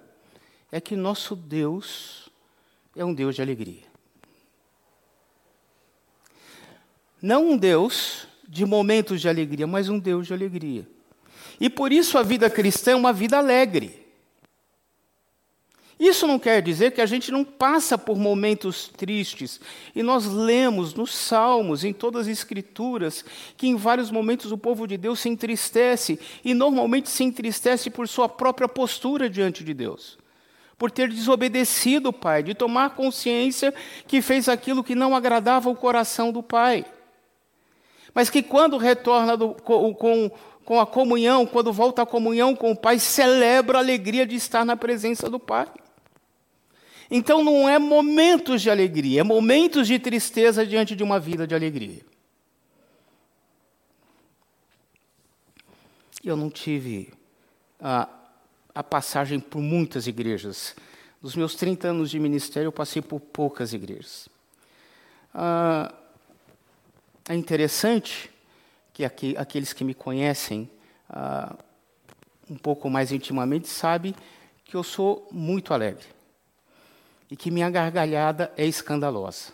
é 0.70 0.78
que 0.78 0.94
nosso 0.94 1.34
Deus 1.34 2.28
é 2.94 3.02
um 3.06 3.14
Deus 3.14 3.36
de 3.36 3.40
alegria. 3.40 3.84
Não 7.22 7.52
um 7.52 7.56
Deus 7.56 8.28
de 8.46 8.66
momentos 8.66 9.18
de 9.18 9.30
alegria, 9.30 9.66
mas 9.66 9.88
um 9.88 9.98
Deus 9.98 10.26
de 10.26 10.34
alegria. 10.34 10.93
E 11.60 11.70
por 11.70 11.92
isso 11.92 12.18
a 12.18 12.22
vida 12.22 12.50
cristã 12.50 12.92
é 12.92 12.96
uma 12.96 13.12
vida 13.12 13.38
alegre. 13.38 14.04
Isso 15.98 16.26
não 16.26 16.40
quer 16.40 16.60
dizer 16.60 16.92
que 16.92 17.00
a 17.00 17.06
gente 17.06 17.30
não 17.30 17.44
passa 17.44 17.96
por 17.96 18.18
momentos 18.18 18.88
tristes. 18.88 19.60
E 19.94 20.02
nós 20.02 20.26
lemos 20.26 20.92
nos 20.92 21.14
Salmos, 21.14 21.84
em 21.84 21.92
todas 21.92 22.22
as 22.22 22.32
Escrituras, 22.32 23.24
que 23.56 23.68
em 23.68 23.76
vários 23.76 24.10
momentos 24.10 24.50
o 24.50 24.58
povo 24.58 24.86
de 24.86 24.96
Deus 24.96 25.20
se 25.20 25.28
entristece. 25.28 26.18
E 26.44 26.52
normalmente 26.52 27.08
se 27.08 27.22
entristece 27.22 27.90
por 27.90 28.08
sua 28.08 28.28
própria 28.28 28.68
postura 28.68 29.30
diante 29.30 29.62
de 29.62 29.72
Deus. 29.72 30.18
Por 30.76 30.90
ter 30.90 31.08
desobedecido 31.08 32.08
o 32.08 32.12
Pai, 32.12 32.42
de 32.42 32.54
tomar 32.54 32.90
consciência 32.90 33.72
que 34.08 34.20
fez 34.20 34.48
aquilo 34.48 34.82
que 34.82 34.96
não 34.96 35.14
agradava 35.14 35.70
o 35.70 35.76
coração 35.76 36.32
do 36.32 36.42
Pai. 36.42 36.84
Mas 38.12 38.28
que 38.28 38.42
quando 38.42 38.76
retorna 38.76 39.36
do, 39.36 39.54
com, 39.54 39.94
com 39.94 40.30
com 40.64 40.80
a 40.80 40.86
comunhão, 40.86 41.46
quando 41.46 41.72
volta 41.72 42.02
à 42.02 42.06
comunhão 42.06 42.56
com 42.56 42.72
o 42.72 42.76
Pai, 42.76 42.98
celebra 42.98 43.78
a 43.78 43.80
alegria 43.80 44.26
de 44.26 44.34
estar 44.34 44.64
na 44.64 44.76
presença 44.76 45.28
do 45.28 45.38
Pai. 45.38 45.68
Então 47.10 47.44
não 47.44 47.68
é 47.68 47.78
momentos 47.78 48.62
de 48.62 48.70
alegria, 48.70 49.20
é 49.20 49.24
momentos 49.24 49.86
de 49.86 49.98
tristeza 49.98 50.66
diante 50.66 50.96
de 50.96 51.02
uma 51.02 51.20
vida 51.20 51.46
de 51.46 51.54
alegria. 51.54 52.00
Eu 56.24 56.36
não 56.36 56.48
tive 56.48 57.12
a, 57.78 58.08
a 58.74 58.82
passagem 58.82 59.38
por 59.38 59.60
muitas 59.60 60.06
igrejas. 60.06 60.74
Nos 61.22 61.36
meus 61.36 61.54
30 61.54 61.88
anos 61.88 62.10
de 62.10 62.18
ministério, 62.18 62.68
eu 62.68 62.72
passei 62.72 63.02
por 63.02 63.20
poucas 63.20 63.74
igrejas. 63.74 64.28
Ah, 65.34 65.92
é 67.28 67.34
interessante 67.34 68.30
que 68.94 69.36
aqueles 69.36 69.72
que 69.72 69.82
me 69.82 69.92
conhecem 69.92 70.70
ah, 71.10 71.56
um 72.48 72.56
pouco 72.56 72.88
mais 72.88 73.10
intimamente 73.10 73.68
sabem 73.68 74.14
que 74.64 74.76
eu 74.76 74.84
sou 74.84 75.28
muito 75.32 75.74
alegre 75.74 76.06
e 77.30 77.36
que 77.36 77.50
minha 77.50 77.68
gargalhada 77.68 78.52
é 78.56 78.64
escandalosa. 78.64 79.52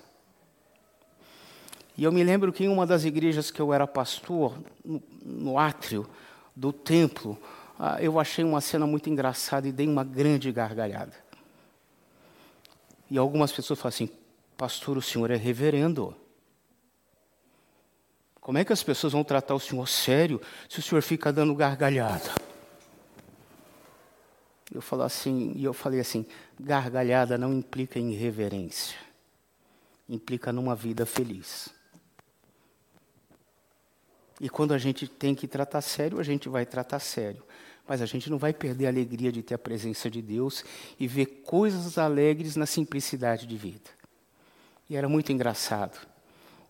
E 1.96 2.04
eu 2.04 2.12
me 2.12 2.22
lembro 2.22 2.52
que 2.52 2.64
em 2.64 2.68
uma 2.68 2.86
das 2.86 3.04
igrejas 3.04 3.50
que 3.50 3.60
eu 3.60 3.72
era 3.72 3.86
pastor, 3.86 4.58
no, 4.84 5.02
no 5.22 5.58
átrio 5.58 6.06
do 6.54 6.72
templo, 6.72 7.38
ah, 7.78 7.96
eu 8.00 8.20
achei 8.20 8.44
uma 8.44 8.60
cena 8.60 8.86
muito 8.86 9.08
engraçada 9.08 9.66
e 9.66 9.72
dei 9.72 9.88
uma 9.88 10.04
grande 10.04 10.52
gargalhada. 10.52 11.14
E 13.10 13.16
algumas 13.16 13.50
pessoas 13.50 13.78
falam 13.78 13.88
assim: 13.88 14.10
Pastor, 14.56 14.98
o 14.98 15.02
senhor 15.02 15.30
é 15.30 15.36
reverendo. 15.36 16.14
Como 18.40 18.56
é 18.56 18.64
que 18.64 18.72
as 18.72 18.82
pessoas 18.82 19.12
vão 19.12 19.22
tratar 19.22 19.54
o 19.54 19.60
senhor 19.60 19.86
sério 19.86 20.40
se 20.68 20.78
o 20.78 20.82
senhor 20.82 21.02
fica 21.02 21.32
dando 21.32 21.54
gargalhada? 21.54 22.32
Eu 24.72 24.80
falo 24.80 25.02
assim, 25.02 25.52
e 25.56 25.64
eu 25.64 25.74
falei 25.74 26.00
assim, 26.00 26.24
gargalhada 26.58 27.36
não 27.36 27.52
implica 27.52 27.98
em 27.98 28.12
reverência. 28.12 28.96
Implica 30.08 30.52
numa 30.52 30.74
vida 30.74 31.04
feliz. 31.04 31.68
E 34.40 34.48
quando 34.48 34.72
a 34.72 34.78
gente 34.78 35.06
tem 35.06 35.34
que 35.34 35.46
tratar 35.46 35.82
sério, 35.82 36.18
a 36.18 36.22
gente 36.22 36.48
vai 36.48 36.64
tratar 36.64 36.98
sério. 36.98 37.42
Mas 37.86 38.00
a 38.00 38.06
gente 38.06 38.30
não 38.30 38.38
vai 38.38 38.54
perder 38.54 38.86
a 38.86 38.88
alegria 38.88 39.30
de 39.30 39.42
ter 39.42 39.54
a 39.54 39.58
presença 39.58 40.08
de 40.08 40.22
Deus 40.22 40.64
e 40.98 41.06
ver 41.06 41.26
coisas 41.44 41.98
alegres 41.98 42.56
na 42.56 42.64
simplicidade 42.64 43.46
de 43.46 43.56
vida. 43.56 43.90
E 44.88 44.96
era 44.96 45.08
muito 45.08 45.30
engraçado 45.30 46.09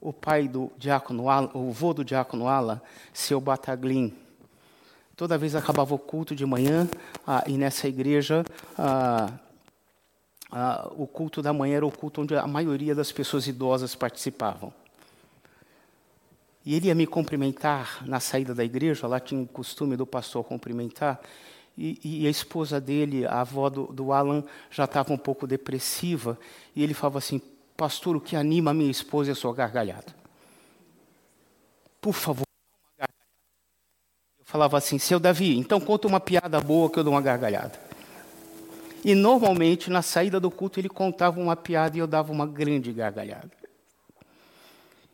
o 0.01 0.13
pai 0.13 0.49
do 0.49 0.73
diácono, 0.79 1.25
o 1.53 1.71
vô 1.71 1.93
do 1.93 2.05
diácono 2.05 2.49
Ala, 2.49 2.83
seu 3.13 3.41
Bataglin. 3.41 4.17
Toda 5.15 5.37
vez 5.37 5.55
acabava 5.55 5.95
o 5.95 5.99
culto 5.99 6.35
de 6.35 6.47
manhã, 6.47 6.89
ah, 7.27 7.45
e 7.47 7.59
nessa 7.59 7.87
igreja, 7.87 8.43
ah, 8.79 9.31
ah, 10.51 10.91
o 10.97 11.07
culto 11.07 11.43
da 11.43 11.53
manhã 11.53 11.77
era 11.77 11.87
o 11.87 11.93
culto 11.93 12.23
onde 12.23 12.35
a 12.35 12.47
maioria 12.47 12.95
das 12.95 13.13
pessoas 13.13 13.47
idosas 13.47 13.95
participavam. 13.95 14.73
E 16.65 16.75
ele 16.75 16.89
ia 16.89 16.95
me 16.95 17.07
cumprimentar 17.07 18.03
na 18.07 18.21
saída 18.21 18.55
da 18.55 18.65
igreja, 18.65 19.07
lá 19.07 19.21
tinha 19.21 19.43
o 19.43 19.47
costume 19.47 19.97
do 19.97 20.07
pastor 20.07 20.45
cumprimentar, 20.45 21.21
e, 21.77 22.23
e 22.23 22.27
a 22.27 22.31
esposa 22.31 22.81
dele, 22.81 23.27
a 23.27 23.43
avó 23.43 23.69
do, 23.69 23.87
do 23.87 24.13
Alan, 24.13 24.43
já 24.71 24.85
estava 24.85 25.13
um 25.13 25.19
pouco 25.19 25.47
depressiva, 25.47 26.39
e 26.75 26.83
ele 26.83 26.95
falava 26.95 27.19
assim: 27.19 27.41
Pastor, 27.81 28.15
o 28.15 28.21
que 28.21 28.37
anima 28.37 28.73
a 28.73 28.75
minha 28.75 28.91
esposa 28.91 29.31
é 29.31 29.33
a 29.33 29.35
sua 29.35 29.55
gargalhada. 29.55 30.15
Por 31.99 32.13
favor. 32.13 32.45
Eu 32.99 34.45
falava 34.45 34.77
assim, 34.77 34.99
seu 34.99 35.19
Davi, 35.19 35.57
então 35.57 35.81
conta 35.81 36.07
uma 36.07 36.21
piada 36.21 36.61
boa 36.61 36.91
que 36.91 36.99
eu 36.99 37.05
dou 37.05 37.15
uma 37.15 37.23
gargalhada. 37.23 37.81
E 39.03 39.15
normalmente, 39.15 39.89
na 39.89 40.03
saída 40.03 40.39
do 40.39 40.51
culto, 40.51 40.79
ele 40.79 40.91
contava 40.91 41.41
uma 41.41 41.57
piada 41.57 41.97
e 41.97 42.01
eu 42.01 42.07
dava 42.07 42.31
uma 42.31 42.47
grande 42.47 42.93
gargalhada. 42.93 43.51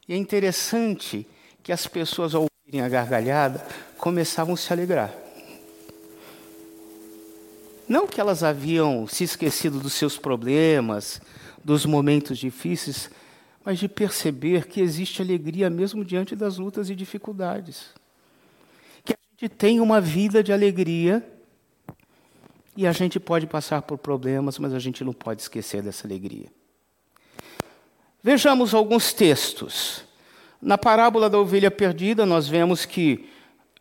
E 0.09 0.13
é 0.13 0.17
interessante 0.17 1.25
que 1.63 1.71
as 1.71 1.87
pessoas, 1.87 2.35
ao 2.35 2.49
ouvirem 2.67 2.85
a 2.85 2.89
gargalhada, 2.89 3.65
começavam 3.97 4.55
a 4.55 4.57
se 4.57 4.73
alegrar. 4.73 5.15
Não 7.89 8.09
que 8.09 8.21
elas 8.21 8.43
haviam 8.43 9.07
se 9.07 9.23
esquecido 9.23 9.79
dos 9.79 9.93
seus 9.93 10.19
problemas, 10.19 11.21
dos 11.67 11.85
momentos 11.85 12.39
difíceis, 12.39 13.11
mas 13.65 13.81
de 13.81 13.89
perceber 13.89 14.69
que 14.69 14.81
existe 14.81 15.21
alegria 15.21 15.69
mesmo 15.69 16.05
diante 16.05 16.37
das 16.37 16.59
lutas 16.59 16.89
e 16.89 16.95
dificuldades. 16.95 17.89
Que 19.05 19.13
a 19.13 19.17
gente 19.33 19.49
tem 19.49 19.81
uma 19.81 20.01
vida 20.01 20.45
de 20.45 20.53
alegria 20.53 21.29
e 22.77 22.87
a 22.87 22.93
gente 22.93 23.19
pode 23.19 23.49
passar 23.49 23.83
por 23.83 23.99
problemas, 23.99 24.61
mas 24.61 24.73
a 24.73 24.79
gente 24.79 25.03
não 25.03 25.13
pode 25.13 25.43
esquecer 25.43 25.83
dessa 25.83 26.07
alegria. 26.07 26.47
Vejamos 28.23 28.73
alguns 28.73 29.13
textos. 29.13 30.05
Na 30.63 30.79
parábola 30.79 31.29
da 31.29 31.37
ovelha 31.37 31.71
perdida, 31.71 32.25
nós 32.25 32.47
vemos 32.47 32.85
que 32.85 33.29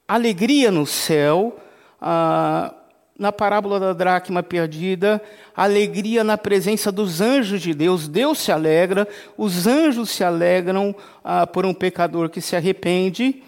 alegria 0.08 0.72
no 0.72 0.88
céu, 0.88 1.60
ah, 2.02 2.74
na 3.18 3.32
parábola 3.32 3.80
da 3.80 3.94
dracma 3.94 4.44
perdida, 4.44 5.22
alegria 5.56 6.24
na 6.24 6.38
presença 6.38 6.92
dos 6.92 7.22
anjos 7.22 7.62
de 7.62 7.74
Deus. 7.74 8.08
Deus 8.08 8.40
se 8.40 8.52
alegra, 8.52 9.08
os 9.38 9.66
anjos 9.66 10.10
se 10.10 10.24
alegram 10.24 10.94
ah, 11.24 11.48
por 11.48 11.66
um 11.66 11.74
pecador 11.74 12.30
que 12.30 12.42
se 12.42 12.56
arrepende. 12.56 13.42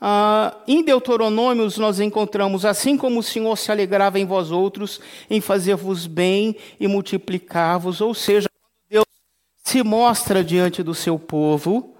Ah, 0.00 0.56
em 0.66 0.84
Deuteronômios 0.84 1.78
nós 1.78 2.00
encontramos, 2.00 2.64
assim 2.64 2.96
como 2.96 3.20
o 3.20 3.22
Senhor 3.22 3.56
se 3.56 3.70
alegrava 3.70 4.18
em 4.18 4.26
vós 4.26 4.50
outros, 4.50 5.00
em 5.30 5.40
fazer-vos 5.40 6.08
bem 6.08 6.56
e 6.80 6.88
multiplicar-vos, 6.88 8.00
ou 8.00 8.12
seja, 8.12 8.48
Deus 8.90 9.06
se 9.62 9.84
mostra 9.84 10.42
diante 10.42 10.82
do 10.82 10.94
seu 10.96 11.16
povo, 11.16 11.94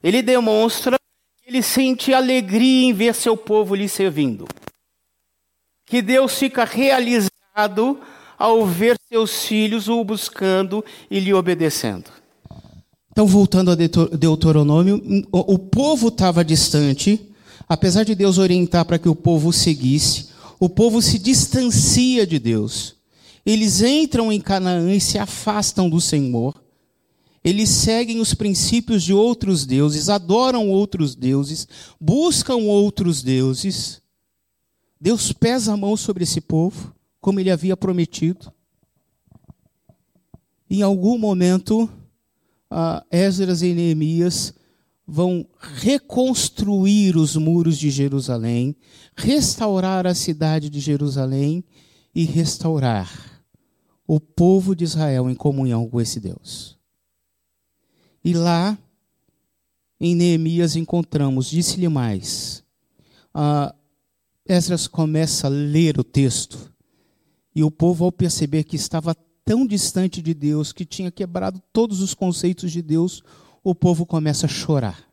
ele 0.00 0.22
demonstra 0.22 0.96
que 1.42 1.50
ele 1.50 1.62
sente 1.62 2.14
alegria 2.14 2.86
em 2.86 2.92
ver 2.92 3.12
seu 3.12 3.36
povo 3.36 3.74
lhe 3.74 3.88
servindo 3.88 4.46
que 5.90 6.00
Deus 6.00 6.38
fica 6.38 6.64
realizado 6.64 7.98
ao 8.38 8.64
ver 8.64 8.96
seus 9.08 9.42
filhos 9.42 9.88
o 9.88 10.04
buscando 10.04 10.84
e 11.10 11.18
lhe 11.18 11.34
obedecendo. 11.34 12.10
Então, 13.10 13.26
voltando 13.26 13.72
a 13.72 13.74
Deuteronômio, 13.74 15.02
o 15.32 15.58
povo 15.58 16.08
estava 16.08 16.44
distante, 16.44 17.20
apesar 17.68 18.04
de 18.04 18.14
Deus 18.14 18.38
orientar 18.38 18.84
para 18.84 19.00
que 19.00 19.08
o 19.08 19.16
povo 19.16 19.52
seguisse, 19.52 20.28
o 20.60 20.68
povo 20.68 21.02
se 21.02 21.18
distancia 21.18 22.24
de 22.24 22.38
Deus. 22.38 22.94
Eles 23.44 23.82
entram 23.82 24.32
em 24.32 24.40
Canaã 24.40 24.94
e 24.94 25.00
se 25.00 25.18
afastam 25.18 25.90
do 25.90 26.00
Senhor. 26.00 26.54
Eles 27.42 27.68
seguem 27.68 28.20
os 28.20 28.32
princípios 28.32 29.02
de 29.02 29.12
outros 29.12 29.66
deuses, 29.66 30.08
adoram 30.08 30.68
outros 30.68 31.16
deuses, 31.16 31.66
buscam 32.00 32.56
outros 32.56 33.22
deuses. 33.22 33.99
Deus 35.00 35.32
pesa 35.32 35.72
a 35.72 35.76
mão 35.76 35.96
sobre 35.96 36.24
esse 36.24 36.40
povo, 36.40 36.94
como 37.20 37.40
ele 37.40 37.50
havia 37.50 37.76
prometido. 37.76 38.52
Em 40.68 40.82
algum 40.82 41.16
momento, 41.16 41.84
uh, 42.70 43.02
Esdras 43.10 43.62
e 43.62 43.72
Neemias 43.72 44.52
vão 45.06 45.46
reconstruir 45.58 47.16
os 47.16 47.34
muros 47.34 47.78
de 47.78 47.90
Jerusalém, 47.90 48.76
restaurar 49.16 50.06
a 50.06 50.14
cidade 50.14 50.68
de 50.68 50.78
Jerusalém 50.78 51.64
e 52.14 52.24
restaurar 52.24 53.42
o 54.06 54.20
povo 54.20 54.76
de 54.76 54.84
Israel 54.84 55.30
em 55.30 55.34
comunhão 55.34 55.88
com 55.88 56.00
esse 56.00 56.20
Deus. 56.20 56.78
E 58.22 58.34
lá, 58.34 58.78
em 59.98 60.14
Neemias, 60.14 60.76
encontramos, 60.76 61.48
disse-lhe 61.48 61.88
mais, 61.88 62.62
uh, 63.34 63.74
Esdras 64.50 64.88
começa 64.88 65.46
a 65.46 65.50
ler 65.50 65.96
o 65.96 66.02
texto 66.02 66.72
e 67.54 67.62
o 67.62 67.70
povo, 67.70 68.04
ao 68.04 68.10
perceber 68.10 68.64
que 68.64 68.74
estava 68.74 69.14
tão 69.44 69.64
distante 69.64 70.20
de 70.20 70.34
Deus, 70.34 70.72
que 70.72 70.84
tinha 70.84 71.08
quebrado 71.08 71.62
todos 71.72 72.00
os 72.00 72.14
conceitos 72.14 72.72
de 72.72 72.82
Deus, 72.82 73.22
o 73.62 73.76
povo 73.76 74.04
começa 74.04 74.46
a 74.46 74.48
chorar. 74.48 75.08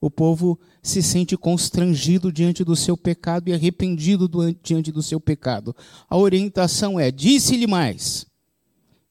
o 0.00 0.10
povo 0.10 0.58
se 0.82 1.02
sente 1.02 1.36
constrangido 1.36 2.32
diante 2.32 2.64
do 2.64 2.74
seu 2.74 2.96
pecado 2.96 3.48
e 3.48 3.52
arrependido 3.52 4.26
do, 4.26 4.54
diante 4.54 4.90
do 4.90 5.02
seu 5.02 5.20
pecado. 5.20 5.76
A 6.08 6.16
orientação 6.16 6.98
é: 6.98 7.10
disse-lhe 7.10 7.66
mais, 7.66 8.24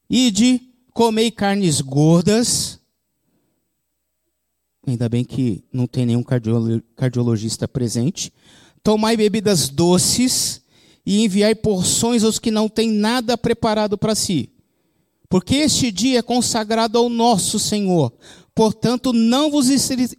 ide, 0.10 0.62
comei 0.92 1.30
carnes 1.30 1.82
gordas. 1.82 2.80
Ainda 4.88 5.08
bem 5.08 5.24
que 5.24 5.64
não 5.72 5.86
tem 5.86 6.06
nenhum 6.06 6.24
cardiologista 6.96 7.68
presente. 7.68 8.34
Tomai 8.84 9.18
bebidas 9.18 9.70
doces 9.70 10.62
e 11.06 11.24
enviai 11.24 11.56
porções 11.56 12.24
aos 12.24 12.40
que 12.40 12.52
não 12.52 12.70
têm 12.70 12.92
nada 12.92 13.38
preparado 13.38 13.98
para 13.98 14.16
si. 14.16 14.52
Porque 15.28 15.56
este 15.56 15.92
dia 15.92 16.20
é 16.20 16.24
consagrado 16.24 16.98
ao 16.98 17.10
nosso 17.10 17.60
Senhor. 17.60 18.12
Portanto, 18.54 19.14
não 19.14 19.50
vos 19.50 19.68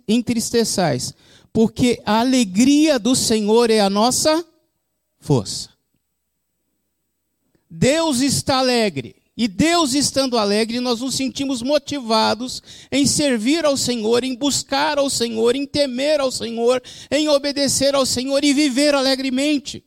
entristeçais, 0.08 1.12
porque 1.52 2.00
a 2.06 2.20
alegria 2.20 2.98
do 2.98 3.14
Senhor 3.14 3.70
é 3.70 3.80
a 3.80 3.90
nossa 3.90 4.44
força. 5.18 5.70
Deus 7.68 8.20
está 8.20 8.58
alegre. 8.58 9.19
E 9.40 9.48
Deus 9.48 9.94
estando 9.94 10.36
alegre, 10.36 10.80
nós 10.80 11.00
nos 11.00 11.14
sentimos 11.14 11.62
motivados 11.62 12.62
em 12.92 13.06
servir 13.06 13.64
ao 13.64 13.74
Senhor, 13.74 14.22
em 14.22 14.34
buscar 14.34 14.98
ao 14.98 15.08
Senhor, 15.08 15.56
em 15.56 15.64
temer 15.64 16.20
ao 16.20 16.30
Senhor, 16.30 16.82
em 17.10 17.26
obedecer 17.26 17.94
ao 17.94 18.04
Senhor 18.04 18.44
e 18.44 18.52
viver 18.52 18.94
alegremente. 18.94 19.82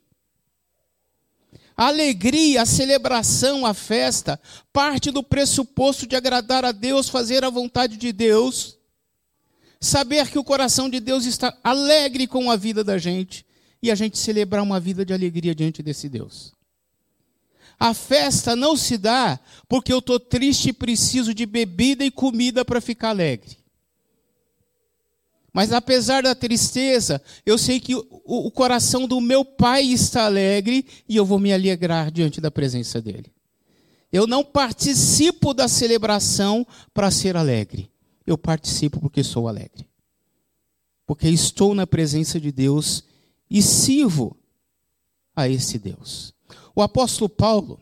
A 1.78 1.86
alegria, 1.86 2.64
a 2.64 2.66
celebração, 2.66 3.64
a 3.64 3.76
festa, 3.76 4.42
parte 4.74 5.12
do 5.12 5.22
pressuposto 5.22 6.08
de 6.08 6.16
agradar 6.16 6.66
a 6.66 6.72
Deus, 6.72 7.08
fazer 7.08 7.44
a 7.44 7.52
vontade 7.52 7.96
de 7.96 8.12
Deus, 8.12 8.76
saber 9.80 10.32
que 10.32 10.40
o 10.40 10.44
coração 10.44 10.90
de 10.90 11.00
Deus 11.00 11.26
está 11.26 11.56
alegre 11.64 12.26
com 12.26 12.50
a 12.50 12.56
vida 12.56 12.84
da 12.84 12.98
gente 12.98 13.46
e 13.84 13.92
a 13.92 13.96
gente 13.96 14.18
celebrar 14.18 14.64
uma 14.64 14.80
vida 14.80 15.06
de 15.06 15.14
alegria 15.14 15.54
diante 15.54 15.84
desse 15.84 16.10
Deus. 16.10 16.56
A 17.80 17.94
festa 17.94 18.56
não 18.56 18.78
se 18.78 18.98
dá 18.98 19.40
porque 19.68 19.92
eu 19.92 20.00
estou 20.00 20.20
triste 20.20 20.70
e 20.70 20.74
preciso 20.74 21.34
de 21.34 21.46
bebida 21.46 22.06
e 22.06 22.12
comida 22.12 22.64
para 22.64 22.80
ficar 22.80 23.10
alegre. 23.10 23.58
Mas 25.54 25.72
apesar 25.72 26.24
da 26.24 26.34
tristeza, 26.34 27.22
eu 27.46 27.60
sei 27.60 27.80
que 27.80 27.96
o, 27.96 28.06
o, 28.26 28.50
coração 28.50 29.08
do 29.08 29.22
meu 29.22 29.46
pai 29.46 29.84
está 29.84 30.26
alegre 30.26 30.84
e 31.08 31.16
eu 31.16 31.24
vou 31.24 31.38
me 31.38 31.54
alegrar 31.54 32.10
diante 32.10 32.42
da 32.42 32.50
presença 32.50 33.00
dele. 33.00 33.32
Eu 34.12 34.26
não 34.26 34.44
participo 34.44 35.54
da 35.54 35.68
celebração 35.68 36.66
para 36.92 37.12
ser 37.12 37.38
alegre. 37.38 37.90
Eu 38.26 38.38
participo 38.38 39.00
porque 39.00 39.24
sou 39.24 39.48
alegre. 39.48 39.88
Porque 41.06 41.28
estou 41.28 41.76
na 41.76 41.86
presença 41.86 42.40
de 42.40 42.52
Deus 42.52 43.04
e 43.50 43.62
sirvo 43.62 44.36
a 45.36 45.48
esse 45.48 45.78
Deus. 45.78 46.33
O 46.76 46.82
apóstolo 46.82 47.30
Paulo, 47.30 47.80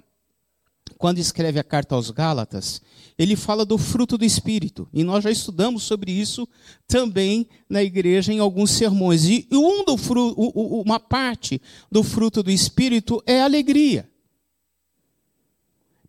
quando 0.97 1.19
escreve 1.19 1.59
a 1.59 1.63
carta 1.63 1.95
aos 1.95 2.11
Gálatas, 2.11 2.81
ele 3.17 3.35
fala 3.35 3.65
do 3.65 3.77
fruto 3.77 4.17
do 4.17 4.25
Espírito. 4.25 4.87
E 4.93 5.03
nós 5.03 5.23
já 5.23 5.31
estudamos 5.31 5.83
sobre 5.83 6.11
isso 6.11 6.47
também 6.87 7.47
na 7.69 7.81
igreja 7.81 8.33
em 8.33 8.39
alguns 8.39 8.71
sermões. 8.71 9.25
E 9.25 9.47
um 9.51 9.85
do 9.85 9.97
fruto, 9.97 10.39
uma 10.41 10.99
parte 10.99 11.61
do 11.89 12.03
fruto 12.03 12.43
do 12.43 12.51
Espírito 12.51 13.23
é 13.25 13.41
alegria. 13.41 14.09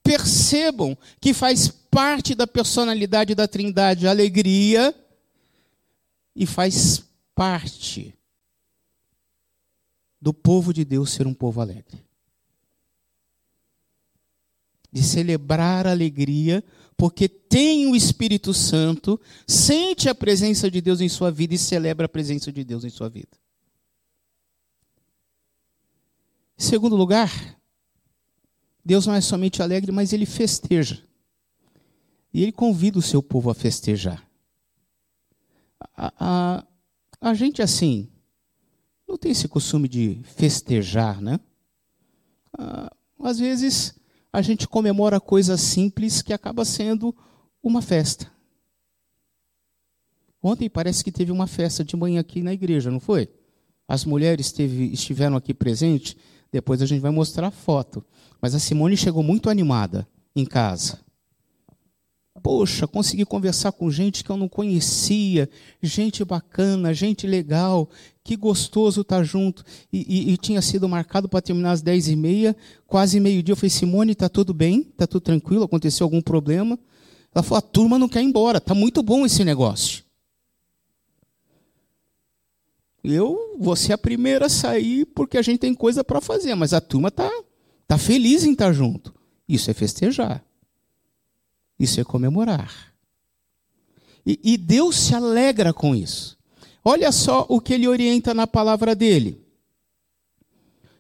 Percebam 0.03 0.99
que 1.21 1.33
faz 1.33 1.69
parte 1.69 2.35
da 2.35 2.47
personalidade 2.47 3.35
da 3.35 3.47
Trindade 3.47 4.09
a 4.09 4.11
alegria 4.11 4.93
e 6.35 6.45
faz 6.45 7.05
parte 7.35 8.13
do 10.21 10.35
povo 10.35 10.73
de 10.73 10.85
Deus 10.85 11.11
ser 11.11 11.27
um 11.27 11.35
povo 11.35 11.61
alegre 11.61 12.12
de 14.93 15.03
celebrar 15.03 15.87
a 15.87 15.91
alegria, 15.91 16.63
porque 16.97 17.29
tem 17.29 17.87
o 17.87 17.97
Espírito 17.97 18.53
Santo, 18.53 19.19
sente 19.47 20.09
a 20.09 20.15
presença 20.15 20.71
de 20.71 20.81
Deus 20.81 21.01
em 21.01 21.09
sua 21.09 21.31
vida 21.31 21.55
e 21.55 21.59
celebra 21.59 22.07
a 22.07 22.09
presença 22.09 22.53
de 22.53 22.63
Deus 22.63 22.85
em 22.85 22.91
sua 22.91 23.09
vida. 23.09 23.37
Em 26.59 26.63
segundo 26.63 26.95
lugar, 26.95 27.59
Deus 28.85 29.07
não 29.07 29.15
é 29.15 29.21
somente 29.21 29.63
alegre, 29.63 29.91
mas 29.91 30.13
ele 30.13 30.27
festeja. 30.27 31.03
E 32.33 32.43
ele 32.43 32.53
convida 32.53 32.99
o 32.99 33.03
seu 33.03 33.23
povo 33.23 33.51
a 33.51 33.55
festejar. 33.55 34.27
A, 35.97 36.13
a, 36.19 36.67
a 37.21 37.35
gente, 37.35 37.63
assim, 37.63 38.09
não 39.09 39.17
tem 39.17 39.33
esse 39.33 39.49
costume 39.49 39.89
de 39.89 40.21
festejar, 40.37 41.21
né? 41.21 41.41
Ah, 42.57 42.95
às 43.21 43.39
vezes 43.39 43.95
a 44.33 44.41
gente 44.41 44.67
comemora 44.67 45.21
coisas 45.21 45.61
simples 45.61 46.23
que 46.23 46.33
acaba 46.33 46.65
sendo 46.65 47.15
uma 47.63 47.83
festa. 47.83 48.33
Ontem 50.43 50.69
parece 50.69 51.05
que 51.05 51.13
teve 51.13 51.31
uma 51.31 51.47
festa 51.47 51.85
de 51.85 51.95
manhã 51.97 52.21
aqui 52.21 52.43
na 52.43 52.53
igreja, 52.53 52.91
não 52.91 52.99
foi? 52.99 53.29
As 53.87 54.05
mulheres 54.05 54.51
teve, 54.51 54.87
estiveram 54.87 55.37
aqui 55.37 55.53
presentes, 55.53 56.17
depois 56.51 56.81
a 56.83 56.87
gente 56.87 57.01
vai 57.01 57.11
mostrar 57.11 57.49
a 57.49 57.51
foto. 57.51 58.05
Mas 58.41 58.55
a 58.55 58.59
Simone 58.59 58.97
chegou 58.97 59.23
muito 59.23 59.51
animada 59.51 60.09
em 60.35 60.45
casa. 60.45 60.99
Poxa, 62.41 62.87
consegui 62.87 63.27
conversar 63.27 63.73
com 63.73 63.91
gente 63.91 64.25
que 64.25 64.31
eu 64.31 64.37
não 64.37 64.49
conhecia, 64.49 65.51
gente 65.83 66.25
bacana, 66.25 66.95
gente 66.95 67.27
legal, 67.27 67.91
que 68.25 68.37
gostoso 68.37 69.03
estar 69.03 69.23
junto. 69.23 69.63
E, 69.93 70.31
e, 70.31 70.33
e 70.33 70.37
tinha 70.39 70.63
sido 70.63 70.89
marcado 70.89 71.29
para 71.29 71.43
terminar 71.43 71.73
às 71.73 71.83
dez 71.83 72.09
e 72.09 72.17
meia, 72.17 72.57
quase 72.87 73.21
meio-dia. 73.21 73.53
Eu 73.53 73.57
falei, 73.57 73.71
Simone, 73.71 74.13
está 74.13 74.29
tudo 74.31 74.55
bem? 74.55 74.81
Está 74.81 75.07
tudo 75.07 75.23
tranquilo? 75.23 75.65
Aconteceu 75.65 76.05
algum 76.05 76.23
problema? 76.23 76.79
Ela 77.35 77.43
falou, 77.43 77.59
a 77.59 77.63
turma 77.63 77.99
não 77.99 78.09
quer 78.09 78.23
ir 78.23 78.27
embora, 78.27 78.59
está 78.59 78.75
muito 78.75 79.03
bom 79.03 79.27
esse 79.27 79.45
negócio. 79.45 80.03
Eu 83.05 83.57
vou 83.59 83.77
ser 83.77 83.93
a 83.93 83.99
primeira 83.99 84.47
a 84.47 84.49
sair 84.49 85.05
porque 85.07 85.37
a 85.37 85.43
gente 85.43 85.59
tem 85.59 85.75
coisa 85.75 86.03
para 86.03 86.21
fazer, 86.21 86.55
mas 86.55 86.73
a 86.73 86.81
turma 86.81 87.09
está 87.09 87.31
tá 87.87 87.99
feliz 87.99 88.45
em 88.45 88.53
estar 88.53 88.73
junto. 88.73 89.15
Isso 89.49 89.71
é 89.71 89.75
festejar. 89.75 90.43
Isso 91.83 92.01
é 92.01 92.05
comemorar. 92.05 92.95
E, 94.25 94.39
e 94.45 94.57
Deus 94.57 94.95
se 94.95 95.17
alegra 95.17 95.73
com 95.73 95.97
isso. 95.97 96.39
Olha 96.85 97.11
só 97.11 97.45
o 97.49 97.61
que 97.61 97.75
ele 97.75 97.89
orienta 97.89 98.33
na 98.33 98.47
palavra 98.47 98.95
dele. 98.95 99.45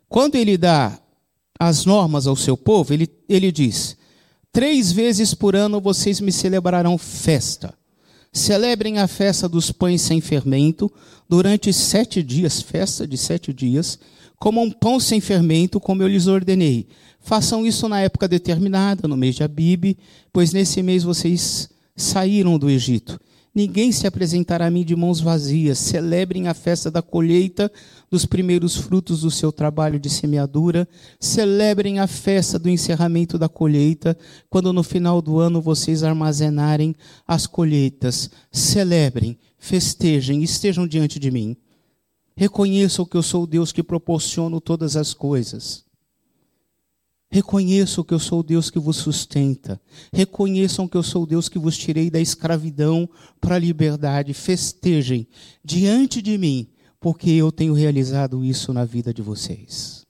Quando 0.08 0.34
ele 0.34 0.58
dá 0.58 0.98
as 1.56 1.84
normas 1.84 2.26
ao 2.26 2.34
seu 2.34 2.56
povo, 2.56 2.92
ele, 2.92 3.08
ele 3.28 3.52
diz: 3.52 3.96
Três 4.50 4.90
vezes 4.90 5.34
por 5.34 5.54
ano 5.54 5.80
vocês 5.80 6.18
me 6.18 6.32
celebrarão 6.32 6.98
festa. 6.98 7.72
Celebrem 8.32 8.98
a 8.98 9.06
festa 9.06 9.48
dos 9.48 9.70
pães 9.70 10.02
sem 10.02 10.20
fermento 10.20 10.92
durante 11.28 11.72
sete 11.72 12.24
dias, 12.24 12.60
festa 12.60 13.06
de 13.06 13.16
sete 13.16 13.52
dias, 13.52 14.00
comam 14.42 14.68
pão 14.68 14.98
sem 14.98 15.20
fermento, 15.20 15.78
como 15.78 16.02
eu 16.02 16.08
lhes 16.08 16.26
ordenei. 16.26 16.88
Façam 17.20 17.64
isso 17.64 17.88
na 17.88 18.00
época 18.00 18.26
determinada, 18.26 19.06
no 19.06 19.16
mês 19.16 19.36
de 19.36 19.44
Abib, 19.44 19.96
pois 20.32 20.52
nesse 20.52 20.82
mês 20.82 21.04
vocês 21.04 21.70
saíram 21.94 22.58
do 22.58 22.68
Egito. 22.68 23.20
Ninguém 23.54 23.92
se 23.92 24.04
apresentará 24.04 24.66
a 24.66 24.70
mim 24.70 24.84
de 24.84 24.96
mãos 24.96 25.20
vazias. 25.20 25.78
Celebrem 25.78 26.48
a 26.48 26.54
festa 26.54 26.90
da 26.90 27.00
colheita 27.00 27.70
dos 28.10 28.26
primeiros 28.26 28.76
frutos 28.76 29.20
do 29.20 29.30
seu 29.30 29.52
trabalho 29.52 30.00
de 30.00 30.10
semeadura. 30.10 30.88
Celebrem 31.20 32.00
a 32.00 32.08
festa 32.08 32.58
do 32.58 32.68
encerramento 32.68 33.38
da 33.38 33.48
colheita, 33.48 34.18
quando 34.50 34.72
no 34.72 34.82
final 34.82 35.22
do 35.22 35.38
ano 35.38 35.62
vocês 35.62 36.02
armazenarem 36.02 36.96
as 37.28 37.46
colheitas. 37.46 38.28
Celebrem, 38.50 39.38
festejem, 39.56 40.42
estejam 40.42 40.84
diante 40.84 41.20
de 41.20 41.30
mim. 41.30 41.56
Reconheçam 42.36 43.04
que 43.04 43.16
eu 43.16 43.22
sou 43.22 43.44
o 43.44 43.46
Deus 43.46 43.72
que 43.72 43.82
proporciono 43.82 44.60
todas 44.60 44.96
as 44.96 45.12
coisas. 45.12 45.84
Reconheçam 47.30 48.04
que 48.04 48.12
eu 48.12 48.18
sou 48.18 48.40
o 48.40 48.42
Deus 48.42 48.68
que 48.68 48.78
vos 48.78 48.96
sustenta. 48.96 49.80
Reconheçam 50.12 50.86
que 50.86 50.96
eu 50.96 51.02
sou 51.02 51.22
o 51.22 51.26
Deus 51.26 51.48
que 51.48 51.58
vos 51.58 51.78
tirei 51.78 52.10
da 52.10 52.20
escravidão 52.20 53.08
para 53.40 53.54
a 53.54 53.58
liberdade. 53.58 54.34
Festejem 54.34 55.26
diante 55.64 56.20
de 56.20 56.36
mim, 56.36 56.68
porque 57.00 57.30
eu 57.30 57.50
tenho 57.50 57.72
realizado 57.72 58.44
isso 58.44 58.72
na 58.74 58.84
vida 58.84 59.14
de 59.14 59.22
vocês. 59.22 60.02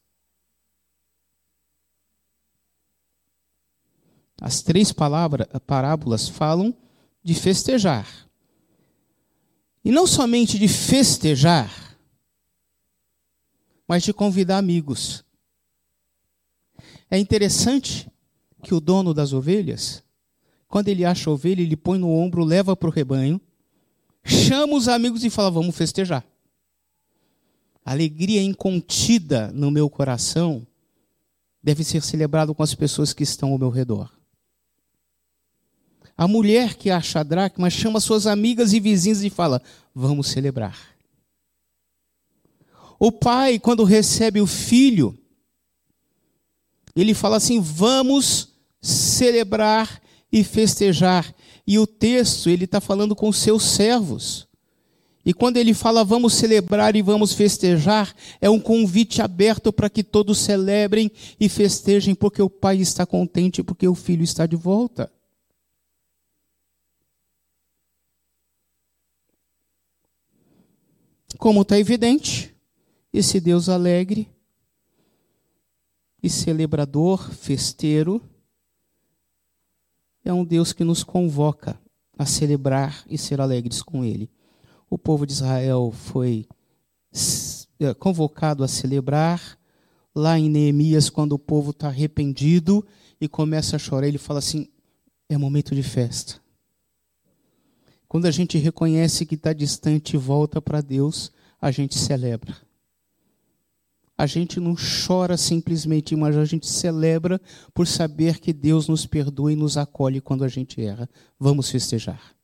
As 4.40 4.60
três 4.60 4.90
palavras, 4.90 5.46
parábolas 5.64 6.28
falam 6.28 6.74
de 7.22 7.32
festejar. 7.32 8.08
E 9.84 9.92
não 9.92 10.08
somente 10.08 10.58
de 10.58 10.66
festejar, 10.66 11.81
mas 13.92 14.04
de 14.04 14.14
convidar 14.14 14.56
amigos 14.56 15.22
é 17.10 17.18
interessante 17.18 18.10
que 18.62 18.72
o 18.72 18.80
dono 18.80 19.12
das 19.12 19.34
ovelhas, 19.34 20.02
quando 20.66 20.88
ele 20.88 21.04
acha 21.04 21.28
a 21.28 21.32
ovelha, 21.34 21.60
ele 21.60 21.76
põe 21.76 21.98
no 21.98 22.10
ombro, 22.10 22.42
leva 22.42 22.74
para 22.74 22.88
o 22.88 22.90
rebanho, 22.90 23.38
chama 24.24 24.76
os 24.76 24.88
amigos 24.88 25.24
e 25.24 25.28
fala: 25.28 25.50
vamos 25.50 25.76
festejar. 25.76 26.24
Alegria 27.84 28.42
incontida 28.42 29.52
no 29.52 29.70
meu 29.70 29.90
coração 29.90 30.66
deve 31.62 31.84
ser 31.84 32.00
celebrado 32.00 32.54
com 32.54 32.62
as 32.62 32.74
pessoas 32.74 33.12
que 33.12 33.24
estão 33.24 33.52
ao 33.52 33.58
meu 33.58 33.68
redor. 33.68 34.10
A 36.16 36.26
mulher 36.26 36.76
que 36.76 36.88
acha 36.90 37.20
a 37.20 37.22
dracma 37.22 37.68
chama 37.68 38.00
suas 38.00 38.26
amigas 38.26 38.72
e 38.72 38.80
vizinhas 38.80 39.22
e 39.22 39.28
fala: 39.28 39.60
Vamos 39.94 40.28
celebrar. 40.28 40.91
O 43.04 43.10
pai, 43.10 43.58
quando 43.58 43.82
recebe 43.82 44.40
o 44.40 44.46
filho, 44.46 45.18
ele 46.94 47.14
fala 47.14 47.38
assim: 47.38 47.60
Vamos 47.60 48.54
celebrar 48.80 50.00
e 50.30 50.44
festejar. 50.44 51.34
E 51.66 51.80
o 51.80 51.84
texto, 51.84 52.48
ele 52.48 52.64
está 52.64 52.80
falando 52.80 53.16
com 53.16 53.32
seus 53.32 53.64
servos. 53.64 54.46
E 55.26 55.34
quando 55.34 55.56
ele 55.56 55.74
fala 55.74 56.04
vamos 56.04 56.34
celebrar 56.34 56.94
e 56.94 57.02
vamos 57.02 57.32
festejar, 57.32 58.14
é 58.40 58.48
um 58.48 58.60
convite 58.60 59.20
aberto 59.20 59.72
para 59.72 59.90
que 59.90 60.04
todos 60.04 60.38
celebrem 60.38 61.10
e 61.40 61.48
festejem, 61.48 62.14
porque 62.14 62.40
o 62.40 62.48
pai 62.48 62.76
está 62.76 63.04
contente, 63.04 63.64
porque 63.64 63.88
o 63.88 63.96
filho 63.96 64.22
está 64.22 64.46
de 64.46 64.54
volta. 64.54 65.10
Como 71.36 71.62
está 71.62 71.76
evidente, 71.76 72.51
esse 73.12 73.40
Deus 73.40 73.68
alegre 73.68 74.28
e 76.22 76.30
celebrador, 76.30 77.30
festeiro, 77.32 78.22
é 80.24 80.32
um 80.32 80.44
Deus 80.44 80.72
que 80.72 80.84
nos 80.84 81.02
convoca 81.02 81.80
a 82.16 82.24
celebrar 82.24 83.04
e 83.08 83.18
ser 83.18 83.40
alegres 83.40 83.82
com 83.82 84.04
Ele 84.04 84.30
o 84.92 84.98
povo 84.98 85.26
de 85.26 85.32
Israel 85.32 85.90
foi 85.90 86.46
é, 87.80 87.94
convocado 87.94 88.62
a 88.62 88.68
celebrar. 88.68 89.58
Lá 90.14 90.38
em 90.38 90.50
Neemias, 90.50 91.08
quando 91.08 91.32
o 91.32 91.38
povo 91.38 91.70
está 91.70 91.88
arrependido 91.88 92.86
e 93.18 93.26
começa 93.26 93.76
a 93.76 93.78
chorar, 93.78 94.06
ele 94.06 94.18
fala 94.18 94.40
assim: 94.40 94.68
é 95.30 95.38
momento 95.38 95.74
de 95.74 95.82
festa. 95.82 96.34
Quando 98.06 98.26
a 98.26 98.30
gente 98.30 98.58
reconhece 98.58 99.24
que 99.24 99.34
está 99.34 99.54
distante 99.54 100.12
e 100.12 100.18
volta 100.18 100.60
para 100.60 100.82
Deus, 100.82 101.32
a 101.58 101.70
gente 101.70 101.98
celebra. 101.98 102.54
A 104.16 104.26
gente 104.26 104.60
não 104.60 104.74
chora 104.76 105.36
simplesmente, 105.36 106.14
mas 106.14 106.36
a 106.36 106.44
gente 106.44 106.66
celebra 106.68 107.40
por 107.74 107.86
saber 107.86 108.38
que 108.38 108.52
Deus 108.52 108.86
nos 108.86 109.06
perdoa 109.06 109.52
e 109.52 109.56
nos 109.56 109.76
acolhe 109.76 110.20
quando 110.20 110.44
a 110.44 110.48
gente 110.48 110.80
erra. 110.80 111.08
Vamos 111.38 111.70
festejar. 111.70 112.34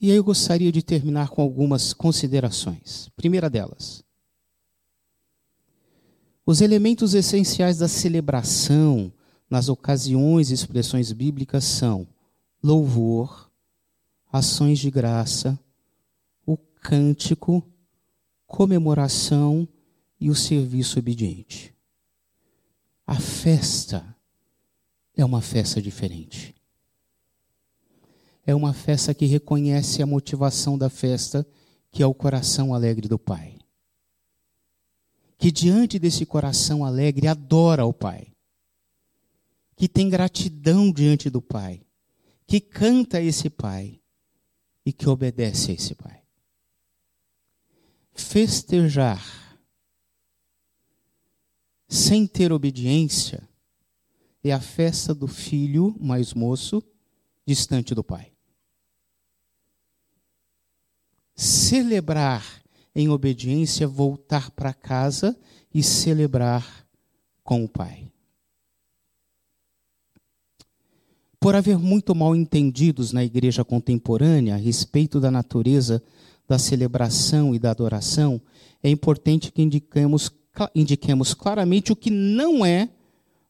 E 0.00 0.10
aí 0.10 0.16
eu 0.16 0.24
gostaria 0.24 0.72
de 0.72 0.82
terminar 0.82 1.28
com 1.28 1.40
algumas 1.40 1.92
considerações. 1.92 3.08
Primeira 3.14 3.48
delas, 3.48 4.04
os 6.44 6.60
elementos 6.60 7.14
essenciais 7.14 7.78
da 7.78 7.86
celebração 7.86 9.12
nas 9.48 9.68
ocasiões 9.68 10.50
e 10.50 10.54
expressões 10.54 11.12
bíblicas 11.12 11.62
são 11.62 12.08
louvor, 12.60 13.48
ações 14.32 14.80
de 14.80 14.90
graça, 14.90 15.56
o 16.44 16.56
cântico, 16.56 17.62
comemoração 18.52 19.66
e 20.20 20.30
o 20.30 20.34
serviço 20.34 21.00
obediente. 21.00 21.74
A 23.04 23.16
festa 23.16 24.16
é 25.16 25.24
uma 25.24 25.42
festa 25.42 25.82
diferente 25.82 26.54
é 28.44 28.54
uma 28.54 28.72
festa 28.72 29.14
que 29.14 29.24
reconhece 29.24 30.02
a 30.02 30.06
motivação 30.06 30.76
da 30.76 30.90
festa, 30.90 31.46
que 31.90 32.02
é 32.02 32.06
o 32.06 32.14
coração 32.14 32.74
alegre 32.74 33.08
do 33.08 33.18
Pai. 33.18 33.58
Que 35.38 35.50
diante 35.50 35.98
desse 35.98 36.26
coração 36.26 36.84
alegre 36.84 37.28
adora 37.28 37.84
o 37.84 37.92
Pai. 37.92 38.28
Que 39.76 39.88
tem 39.88 40.08
gratidão 40.08 40.92
diante 40.92 41.30
do 41.30 41.40
Pai. 41.40 41.82
Que 42.46 42.60
canta 42.60 43.20
esse 43.20 43.48
Pai 43.48 44.00
e 44.84 44.92
que 44.92 45.08
obedece 45.08 45.70
a 45.70 45.74
esse 45.74 45.94
Pai. 45.94 46.21
Festejar 48.14 49.22
sem 51.88 52.26
ter 52.26 52.52
obediência 52.52 53.46
é 54.42 54.52
a 54.52 54.60
festa 54.60 55.14
do 55.14 55.28
filho 55.28 55.94
mais 56.00 56.32
moço 56.32 56.82
distante 57.46 57.94
do 57.94 58.02
Pai. 58.02 58.32
celebrar 61.42 62.44
em 62.94 63.08
obediência, 63.08 63.88
voltar 63.88 64.50
para 64.50 64.72
casa 64.72 65.36
e 65.74 65.82
celebrar 65.82 66.86
com 67.42 67.64
o 67.64 67.68
Pai. 67.68 68.08
Por 71.40 71.56
haver 71.56 71.78
muito 71.78 72.14
mal 72.14 72.36
entendidos 72.36 73.12
na 73.12 73.24
igreja 73.24 73.64
contemporânea 73.64 74.54
a 74.54 74.58
respeito 74.58 75.18
da 75.18 75.30
natureza 75.30 76.00
da 76.52 76.58
celebração 76.58 77.54
e 77.54 77.58
da 77.58 77.70
adoração, 77.70 78.40
é 78.82 78.88
importante 78.88 79.50
que 79.50 79.62
indiquemos, 79.62 80.30
indiquemos 80.74 81.34
claramente 81.34 81.92
o 81.92 81.96
que 81.96 82.10
não 82.10 82.64
é 82.64 82.88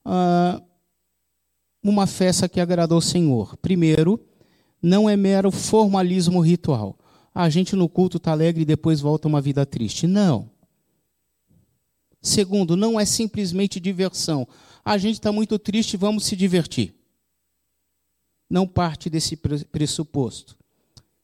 ah, 0.05 0.61
uma 1.83 2.07
festa 2.07 2.49
que 2.49 2.61
agradou 2.61 2.97
ao 2.97 3.03
Senhor. 3.03 3.57
Primeiro, 3.57 4.21
não 4.81 5.09
é 5.09 5.17
mero 5.17 5.51
formalismo 5.51 6.41
ritual 6.41 6.99
a 7.35 7.49
gente 7.49 7.75
no 7.75 7.89
culto 7.89 8.19
está 8.19 8.33
alegre 8.33 8.63
e 8.63 8.67
depois 8.67 9.01
volta 9.01 9.27
uma 9.27 9.41
vida 9.41 9.65
triste. 9.65 10.07
Não. 10.07 10.51
Segundo, 12.21 12.77
não 12.77 13.01
é 13.01 13.05
simplesmente 13.05 13.81
diversão. 13.81 14.47
A 14.85 14.99
gente 14.99 15.15
está 15.15 15.33
muito 15.33 15.59
triste, 15.59 15.97
vamos 15.97 16.25
se 16.25 16.37
divertir. 16.37 16.95
Não 18.49 18.67
parte 18.67 19.09
desse 19.09 19.37
pressuposto. 19.37 20.57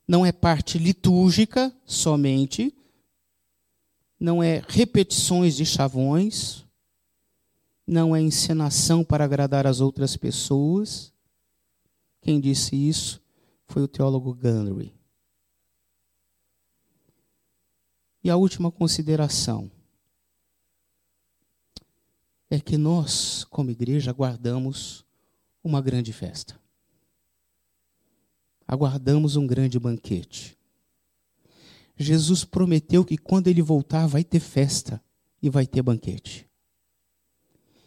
Não 0.08 0.24
é 0.24 0.32
parte 0.32 0.78
litúrgica 0.78 1.70
somente. 1.84 2.74
Não 4.18 4.42
é 4.42 4.62
repetições 4.66 5.54
de 5.54 5.66
chavões. 5.66 6.64
Não 7.86 8.16
é 8.16 8.20
encenação 8.20 9.04
para 9.04 9.24
agradar 9.24 9.66
as 9.66 9.80
outras 9.80 10.16
pessoas. 10.16 11.12
Quem 12.22 12.40
disse 12.40 12.74
isso 12.74 13.22
foi 13.66 13.82
o 13.82 13.88
teólogo 13.88 14.34
Gundry. 14.34 14.94
E 18.24 18.30
a 18.30 18.36
última 18.36 18.70
consideração 18.70 19.70
é 22.50 22.58
que 22.58 22.76
nós, 22.76 23.44
como 23.44 23.70
igreja, 23.70 24.10
aguardamos 24.10 25.04
uma 25.62 25.80
grande 25.80 26.12
festa. 26.12 26.58
Aguardamos 28.68 29.34
um 29.34 29.46
grande 29.46 29.78
banquete. 29.78 30.58
Jesus 31.96 32.44
prometeu 32.44 33.04
que 33.04 33.16
quando 33.16 33.48
ele 33.48 33.62
voltar 33.62 34.06
vai 34.06 34.22
ter 34.22 34.40
festa 34.40 35.02
e 35.42 35.48
vai 35.48 35.66
ter 35.66 35.82
banquete. 35.82 36.46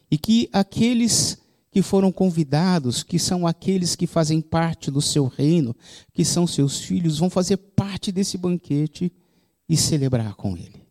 E 0.10 0.18
que 0.18 0.50
aqueles 0.52 1.38
que 1.72 1.82
foram 1.82 2.12
convidados, 2.12 3.02
que 3.02 3.18
são 3.18 3.48
aqueles 3.48 3.96
que 3.96 4.06
fazem 4.06 4.42
parte 4.42 4.92
do 4.92 5.02
seu 5.02 5.28
reino, 5.28 5.74
que 6.12 6.26
são 6.26 6.46
seus 6.46 6.80
filhos, 6.80 7.20
vão 7.20 7.30
fazer 7.30 7.56
parte 7.56 8.12
desse 8.12 8.38
banquete 8.38 9.10
e 9.70 9.78
celebrar 9.78 10.36
com 10.36 10.58
Ele. 10.58 10.86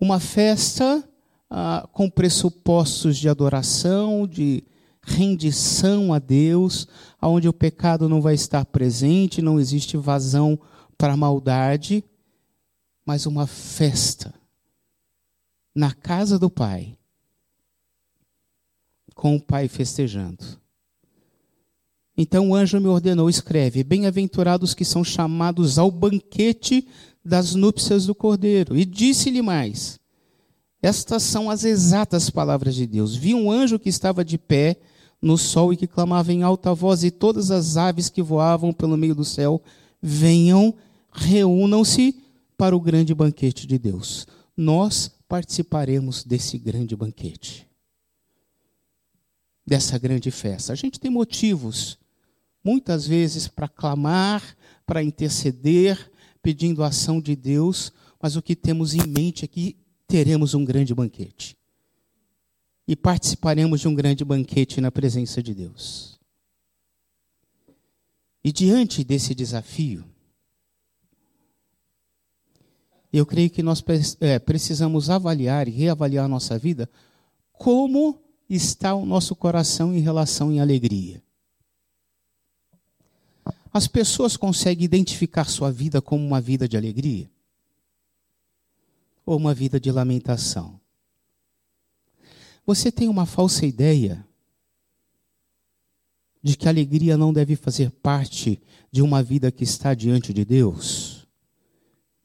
Uma 0.00 0.18
festa 0.18 1.06
ah, 1.50 1.86
com 1.92 2.08
pressupostos 2.08 3.18
de 3.18 3.28
adoração, 3.28 4.26
de 4.26 4.64
rendição 5.06 6.12
a 6.12 6.18
Deus, 6.18 6.88
onde 7.22 7.48
o 7.48 7.52
pecado 7.52 8.08
não 8.08 8.20
vai 8.20 8.34
estar 8.34 8.64
presente, 8.64 9.40
não 9.40 9.60
existe 9.60 9.96
vazão 9.96 10.58
para 10.98 11.12
a 11.12 11.16
maldade, 11.16 12.04
mas 13.04 13.24
uma 13.24 13.46
festa 13.46 14.34
na 15.72 15.92
casa 15.92 16.38
do 16.38 16.50
Pai, 16.50 16.98
com 19.14 19.36
o 19.36 19.40
Pai 19.40 19.68
festejando. 19.68 20.44
Então 22.16 22.50
o 22.50 22.54
anjo 22.54 22.80
me 22.80 22.88
ordenou, 22.88 23.30
escreve: 23.30 23.84
Bem-aventurados 23.84 24.74
que 24.74 24.84
são 24.84 25.04
chamados 25.04 25.78
ao 25.78 25.90
banquete 25.90 26.88
das 27.24 27.54
núpcias 27.54 28.06
do 28.06 28.14
Cordeiro. 28.14 28.76
E 28.76 28.84
disse-lhe 28.84 29.42
mais: 29.42 30.00
Estas 30.82 31.22
são 31.22 31.48
as 31.48 31.62
exatas 31.62 32.28
palavras 32.30 32.74
de 32.74 32.86
Deus. 32.86 33.14
Vi 33.14 33.34
um 33.34 33.52
anjo 33.52 33.78
que 33.78 33.90
estava 33.90 34.24
de 34.24 34.38
pé 34.38 34.80
no 35.20 35.38
sol 35.38 35.72
e 35.72 35.76
que 35.76 35.86
clamava 35.86 36.32
em 36.32 36.42
alta 36.42 36.74
voz, 36.74 37.02
e 37.04 37.10
todas 37.10 37.50
as 37.50 37.76
aves 37.76 38.08
que 38.08 38.22
voavam 38.22 38.72
pelo 38.72 38.96
meio 38.96 39.14
do 39.14 39.24
céu, 39.24 39.62
venham, 40.00 40.74
reúnam-se 41.12 42.22
para 42.56 42.76
o 42.76 42.80
grande 42.80 43.14
banquete 43.14 43.66
de 43.66 43.78
Deus. 43.78 44.26
Nós 44.56 45.10
participaremos 45.28 46.24
desse 46.24 46.56
grande 46.58 46.94
banquete, 46.94 47.66
dessa 49.66 49.98
grande 49.98 50.30
festa. 50.30 50.72
A 50.72 50.76
gente 50.76 51.00
tem 51.00 51.10
motivos 51.10 51.98
muitas 52.62 53.06
vezes 53.06 53.48
para 53.48 53.68
clamar, 53.68 54.42
para 54.84 55.02
interceder, 55.02 56.10
pedindo 56.42 56.82
a 56.82 56.88
ação 56.88 57.20
de 57.20 57.34
Deus, 57.34 57.92
mas 58.20 58.36
o 58.36 58.42
que 58.42 58.54
temos 58.54 58.94
em 58.94 59.06
mente 59.06 59.44
é 59.44 59.48
que 59.48 59.76
teremos 60.06 60.54
um 60.54 60.64
grande 60.64 60.94
banquete. 60.94 61.55
E 62.86 62.94
participaremos 62.94 63.80
de 63.80 63.88
um 63.88 63.94
grande 63.94 64.24
banquete 64.24 64.80
na 64.80 64.90
presença 64.90 65.42
de 65.42 65.54
Deus. 65.54 66.20
E 68.44 68.52
diante 68.52 69.02
desse 69.02 69.34
desafio, 69.34 70.04
eu 73.12 73.26
creio 73.26 73.50
que 73.50 73.62
nós 73.62 73.84
é, 74.20 74.38
precisamos 74.38 75.10
avaliar 75.10 75.66
e 75.66 75.70
reavaliar 75.70 76.28
nossa 76.28 76.58
vida 76.58 76.88
como 77.52 78.22
está 78.48 78.94
o 78.94 79.04
nosso 79.04 79.34
coração 79.34 79.94
em 79.94 80.00
relação 80.00 80.52
em 80.52 80.60
alegria. 80.60 81.22
As 83.72 83.86
pessoas 83.86 84.36
conseguem 84.36 84.84
identificar 84.84 85.46
sua 85.46 85.70
vida 85.70 86.00
como 86.00 86.24
uma 86.24 86.40
vida 86.40 86.68
de 86.68 86.76
alegria? 86.76 87.30
Ou 89.24 89.36
uma 89.36 89.52
vida 89.52 89.78
de 89.80 89.90
lamentação? 89.90 90.80
Você 92.66 92.90
tem 92.90 93.08
uma 93.08 93.24
falsa 93.24 93.64
ideia 93.64 94.26
de 96.42 96.56
que 96.56 96.66
a 96.66 96.70
alegria 96.70 97.16
não 97.16 97.32
deve 97.32 97.54
fazer 97.54 97.90
parte 97.90 98.60
de 98.90 99.02
uma 99.02 99.22
vida 99.22 99.52
que 99.52 99.62
está 99.62 99.94
diante 99.94 100.32
de 100.32 100.44
Deus? 100.44 101.28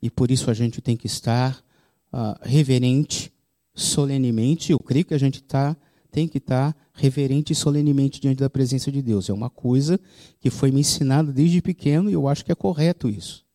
E 0.02 0.10
por 0.10 0.32
isso 0.32 0.50
a 0.50 0.54
gente 0.54 0.82
tem 0.82 0.98
que 0.98 1.06
estar 1.06 1.64
uh, 2.12 2.36
reverente, 2.42 3.32
solenemente. 3.76 4.72
Eu 4.72 4.80
creio 4.80 5.06
que 5.06 5.14
a 5.14 5.20
gente 5.20 5.36
está 5.36 5.78
tem 6.12 6.28
que 6.28 6.40
estar 6.40 6.76
reverente 6.94 7.54
e 7.54 7.56
solenemente 7.56 8.20
diante 8.20 8.40
da 8.40 8.50
presença 8.50 8.92
de 8.92 9.02
Deus. 9.02 9.30
É 9.30 9.34
uma 9.34 9.50
coisa 9.50 9.98
que 10.42 10.50
foi 10.50 10.70
me 10.70 10.82
ensinada 10.82 11.32
desde 11.32 11.62
pequeno 11.62 12.10
e 12.10 12.14
eu 12.14 12.28
acho 12.28 12.44
que 12.44 12.52
é 12.52 12.56
correto 12.56 13.08
isso. 13.08 13.46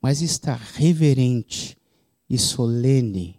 Mas 0.00 0.22
estar 0.22 0.56
reverente 0.56 1.76
e 2.30 2.38
solene 2.38 3.38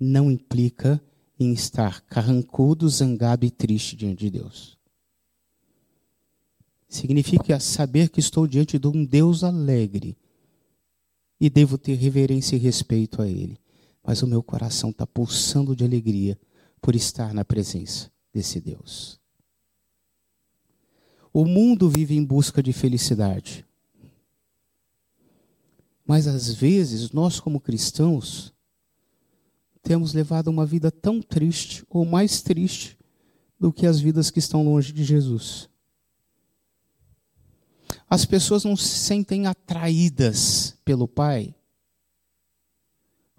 não 0.00 0.30
implica 0.30 1.02
em 1.42 1.52
estar 1.52 2.00
carrancudo, 2.02 2.88
zangado 2.88 3.44
e 3.44 3.50
triste 3.50 3.96
diante 3.96 4.20
de 4.20 4.30
Deus. 4.30 4.78
Significa 6.88 7.58
saber 7.58 8.10
que 8.10 8.20
estou 8.20 8.46
diante 8.46 8.78
de 8.78 8.86
um 8.86 9.04
Deus 9.04 9.42
alegre 9.42 10.16
e 11.40 11.48
devo 11.48 11.78
ter 11.78 11.94
reverência 11.94 12.54
e 12.54 12.58
respeito 12.58 13.22
a 13.22 13.28
Ele. 13.28 13.58
Mas 14.04 14.22
o 14.22 14.26
meu 14.26 14.42
coração 14.42 14.90
está 14.90 15.06
pulsando 15.06 15.74
de 15.74 15.84
alegria 15.84 16.38
por 16.80 16.94
estar 16.94 17.32
na 17.32 17.44
presença 17.44 18.10
desse 18.32 18.60
Deus. 18.60 19.18
O 21.32 21.46
mundo 21.46 21.88
vive 21.88 22.14
em 22.14 22.24
busca 22.24 22.62
de 22.62 22.72
felicidade. 22.72 23.64
Mas 26.04 26.26
às 26.26 26.52
vezes, 26.52 27.10
nós 27.10 27.40
como 27.40 27.58
cristãos, 27.58 28.51
temos 29.82 30.12
levado 30.12 30.48
uma 30.48 30.64
vida 30.64 30.90
tão 30.90 31.20
triste, 31.20 31.84
ou 31.90 32.04
mais 32.04 32.40
triste, 32.42 32.98
do 33.58 33.72
que 33.72 33.86
as 33.86 34.00
vidas 34.00 34.30
que 34.30 34.38
estão 34.38 34.64
longe 34.64 34.92
de 34.92 35.04
Jesus. 35.04 35.68
As 38.08 38.24
pessoas 38.24 38.64
não 38.64 38.76
se 38.76 38.88
sentem 38.88 39.46
atraídas 39.46 40.76
pelo 40.84 41.08
Pai, 41.08 41.54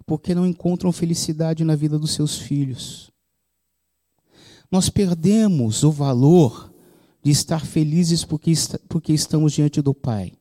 porque 0.06 0.34
não 0.34 0.46
encontram 0.46 0.92
felicidade 0.92 1.64
na 1.64 1.74
vida 1.74 1.98
dos 1.98 2.12
seus 2.12 2.38
filhos 2.38 3.14
nós 4.74 4.88
perdemos 4.88 5.84
o 5.84 5.92
valor 5.92 6.72
de 7.22 7.30
estar 7.30 7.64
felizes 7.64 8.24
porque, 8.24 8.52
porque 8.88 9.12
estamos 9.12 9.52
diante 9.52 9.80
do 9.80 9.94
Pai. 9.94 10.32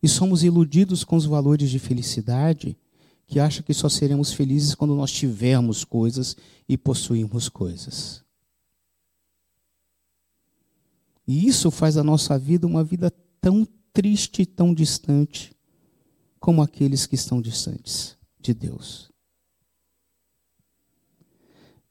E 0.00 0.06
somos 0.06 0.44
iludidos 0.44 1.02
com 1.02 1.16
os 1.16 1.26
valores 1.26 1.68
de 1.68 1.80
felicidade, 1.80 2.78
que 3.30 3.38
acha 3.38 3.62
que 3.62 3.72
só 3.72 3.88
seremos 3.88 4.32
felizes 4.32 4.74
quando 4.74 4.92
nós 4.92 5.12
tivermos 5.12 5.84
coisas 5.84 6.36
e 6.68 6.76
possuirmos 6.76 7.48
coisas. 7.48 8.24
E 11.24 11.46
isso 11.46 11.70
faz 11.70 11.96
a 11.96 12.02
nossa 12.02 12.36
vida 12.36 12.66
uma 12.66 12.82
vida 12.82 13.08
tão 13.40 13.64
triste 13.92 14.42
e 14.42 14.46
tão 14.46 14.74
distante 14.74 15.54
como 16.40 16.60
aqueles 16.60 17.06
que 17.06 17.14
estão 17.14 17.40
distantes 17.40 18.18
de 18.40 18.52
Deus. 18.52 19.12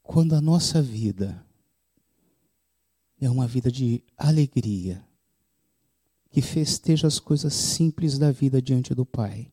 Quando 0.04 0.36
a 0.36 0.42
nossa 0.42 0.82
vida 0.82 1.42
é 3.22 3.30
uma 3.30 3.48
vida 3.48 3.72
de 3.72 4.04
alegria, 4.18 5.02
que 6.32 6.42
festeja 6.42 7.08
as 7.08 7.18
coisas 7.18 7.54
simples 7.54 8.20
da 8.20 8.30
vida 8.30 8.62
diante 8.62 8.94
do 8.94 9.06
Pai. 9.06 9.50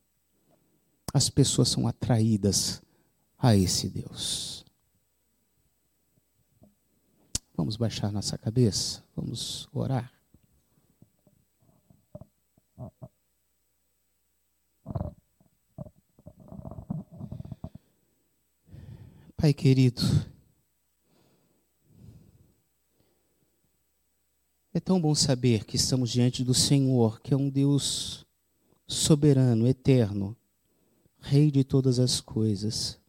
As 1.16 1.31
pessoas 1.31 1.70
são 1.70 1.88
atraídas 1.88 2.83
a 3.38 3.57
esse 3.57 3.88
Deus. 3.88 4.66
Vamos 7.57 7.79
baixar 7.79 8.12
nossa 8.12 8.37
cabeça, 8.37 9.02
vamos 9.16 9.66
orar. 9.72 10.12
Pai 19.38 19.55
querido, 19.55 20.02
É 24.74 24.79
tão 24.81 25.00
bom 25.00 25.14
saber 25.14 25.64
que 25.64 25.76
estamos 25.76 26.11
diante 26.11 26.44
do 26.44 26.52
Senhor, 26.52 27.22
que 27.22 27.33
é 27.33 27.37
um 27.38 27.48
Deus 27.48 28.26
soberano, 28.87 29.66
eterno, 29.66 30.37
Rei 31.29 31.51
de 31.51 31.65
todas 31.65 31.99
as 31.99 32.21
coisas. 32.21 33.01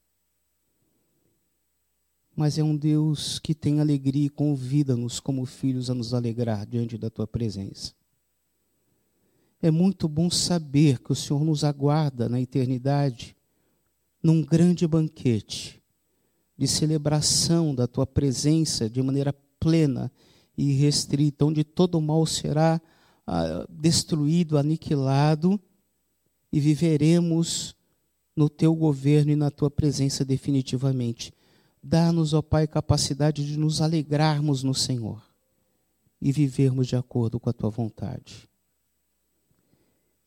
Mas 2.36 2.58
é 2.58 2.64
um 2.64 2.76
Deus 2.76 3.38
que 3.38 3.54
tem 3.54 3.80
alegria 3.80 4.26
e 4.26 4.30
convida-nos 4.30 5.20
como 5.20 5.46
filhos 5.46 5.88
a 5.92 5.94
nos 5.94 6.16
alegrar 6.16 6.66
diante 6.66 6.98
da 6.98 7.12
tua 7.12 7.28
presença. 7.28 7.94
É 9.62 9.70
muito 9.70 10.08
bom 10.08 10.32
saber 10.32 11.00
que 11.00 11.12
o 11.12 11.16
Senhor 11.16 11.44
nos 11.44 11.64
aguarda 11.64 12.28
na 12.28 12.42
eternidade, 12.42 13.38
num 14.22 14.42
grande 14.42 14.88
banquete 14.88 15.80
de 16.58 16.68
celebração 16.68 17.76
da 17.76 17.86
tua 17.86 18.08
presença 18.08 18.90
de 18.90 19.00
maneira 19.00 19.32
plena 19.60 20.12
e 20.58 20.74
restrita, 20.74 21.46
onde 21.46 21.64
todo 21.64 22.02
mal 22.02 22.26
será 22.26 22.82
ah, 23.28 23.68
destruído, 23.70 24.58
aniquilado, 24.58 25.62
e 26.52 26.60
viveremos 26.60 27.77
no 28.38 28.48
teu 28.48 28.74
governo 28.74 29.32
e 29.32 29.36
na 29.36 29.52
tua 29.52 29.70
presença 29.70 30.24
definitivamente. 30.24 31.34
Dá-nos, 31.84 32.34
ó 32.34 32.42
Pai, 32.42 32.68
capacidade 32.68 33.46
de 33.46 33.58
nos 33.58 33.82
alegrarmos 33.82 34.64
no 34.64 34.74
Senhor 34.74 35.22
e 36.22 36.32
vivermos 36.32 36.88
de 36.88 36.96
acordo 36.96 37.40
com 37.40 37.50
a 37.50 37.54
tua 37.54 37.70
vontade. 37.70 38.48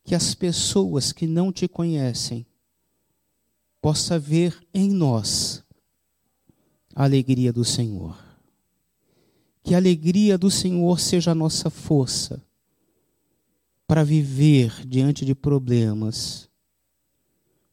Que 0.04 0.14
as 0.14 0.34
pessoas 0.34 1.12
que 1.12 1.26
não 1.26 1.52
te 1.52 1.68
conhecem 1.68 2.44
possa 3.80 4.18
ver 4.18 4.58
em 4.74 4.90
nós 4.90 5.64
a 6.94 7.04
alegria 7.04 7.52
do 7.52 7.64
Senhor 7.64 8.28
que 9.70 9.74
a 9.74 9.78
alegria 9.78 10.36
do 10.36 10.50
Senhor 10.50 10.98
seja 10.98 11.30
a 11.30 11.34
nossa 11.34 11.70
força 11.70 12.42
para 13.86 14.02
viver 14.02 14.84
diante 14.84 15.24
de 15.24 15.32
problemas, 15.32 16.49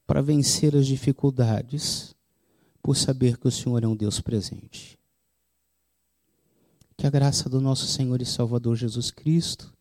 para 0.07 0.21
vencer 0.21 0.73
as 0.73 0.87
dificuldades, 0.87 2.15
por 2.81 2.95
saber 2.95 3.37
que 3.37 3.47
o 3.47 3.51
Senhor 3.51 3.83
é 3.83 3.87
um 3.87 3.95
Deus 3.95 4.21
presente. 4.21 4.97
Que 6.95 7.05
a 7.05 7.09
graça 7.09 7.49
do 7.49 7.59
nosso 7.59 7.85
Senhor 7.85 8.21
e 8.21 8.25
Salvador 8.25 8.77
Jesus 8.77 9.11
Cristo, 9.11 9.71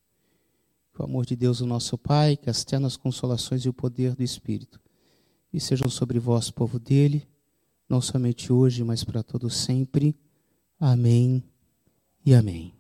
que 0.93 1.01
o 1.01 1.05
amor 1.05 1.25
de 1.25 1.37
Deus, 1.37 1.61
o 1.61 1.67
nosso 1.67 1.97
Pai, 1.97 2.37
que 2.37 2.51
as 2.51 2.65
ternas 2.65 2.97
consolações 2.97 3.65
e 3.65 3.69
o 3.69 3.73
poder 3.73 4.17
do 4.17 4.23
Espírito, 4.25 4.81
e 5.53 5.61
sejam 5.61 5.89
sobre 5.89 6.19
vós, 6.19 6.51
povo 6.51 6.79
dele, 6.81 7.27
não 7.89 8.01
somente 8.01 8.53
hoje, 8.53 8.83
mas 8.83 9.05
para 9.05 9.23
todos 9.23 9.57
sempre. 9.57 10.17
Amém 10.79 11.43
e 12.25 12.35
amém. 12.35 12.75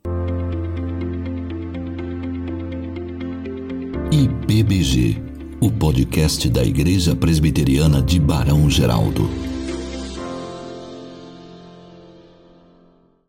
IBBG, 4.10 5.35
o 5.60 5.70
podcast 5.70 6.48
da 6.50 6.62
Igreja 6.62 7.14
Presbiteriana 7.16 8.02
de 8.02 8.20
Barão 8.20 8.68
Geraldo. 8.68 9.55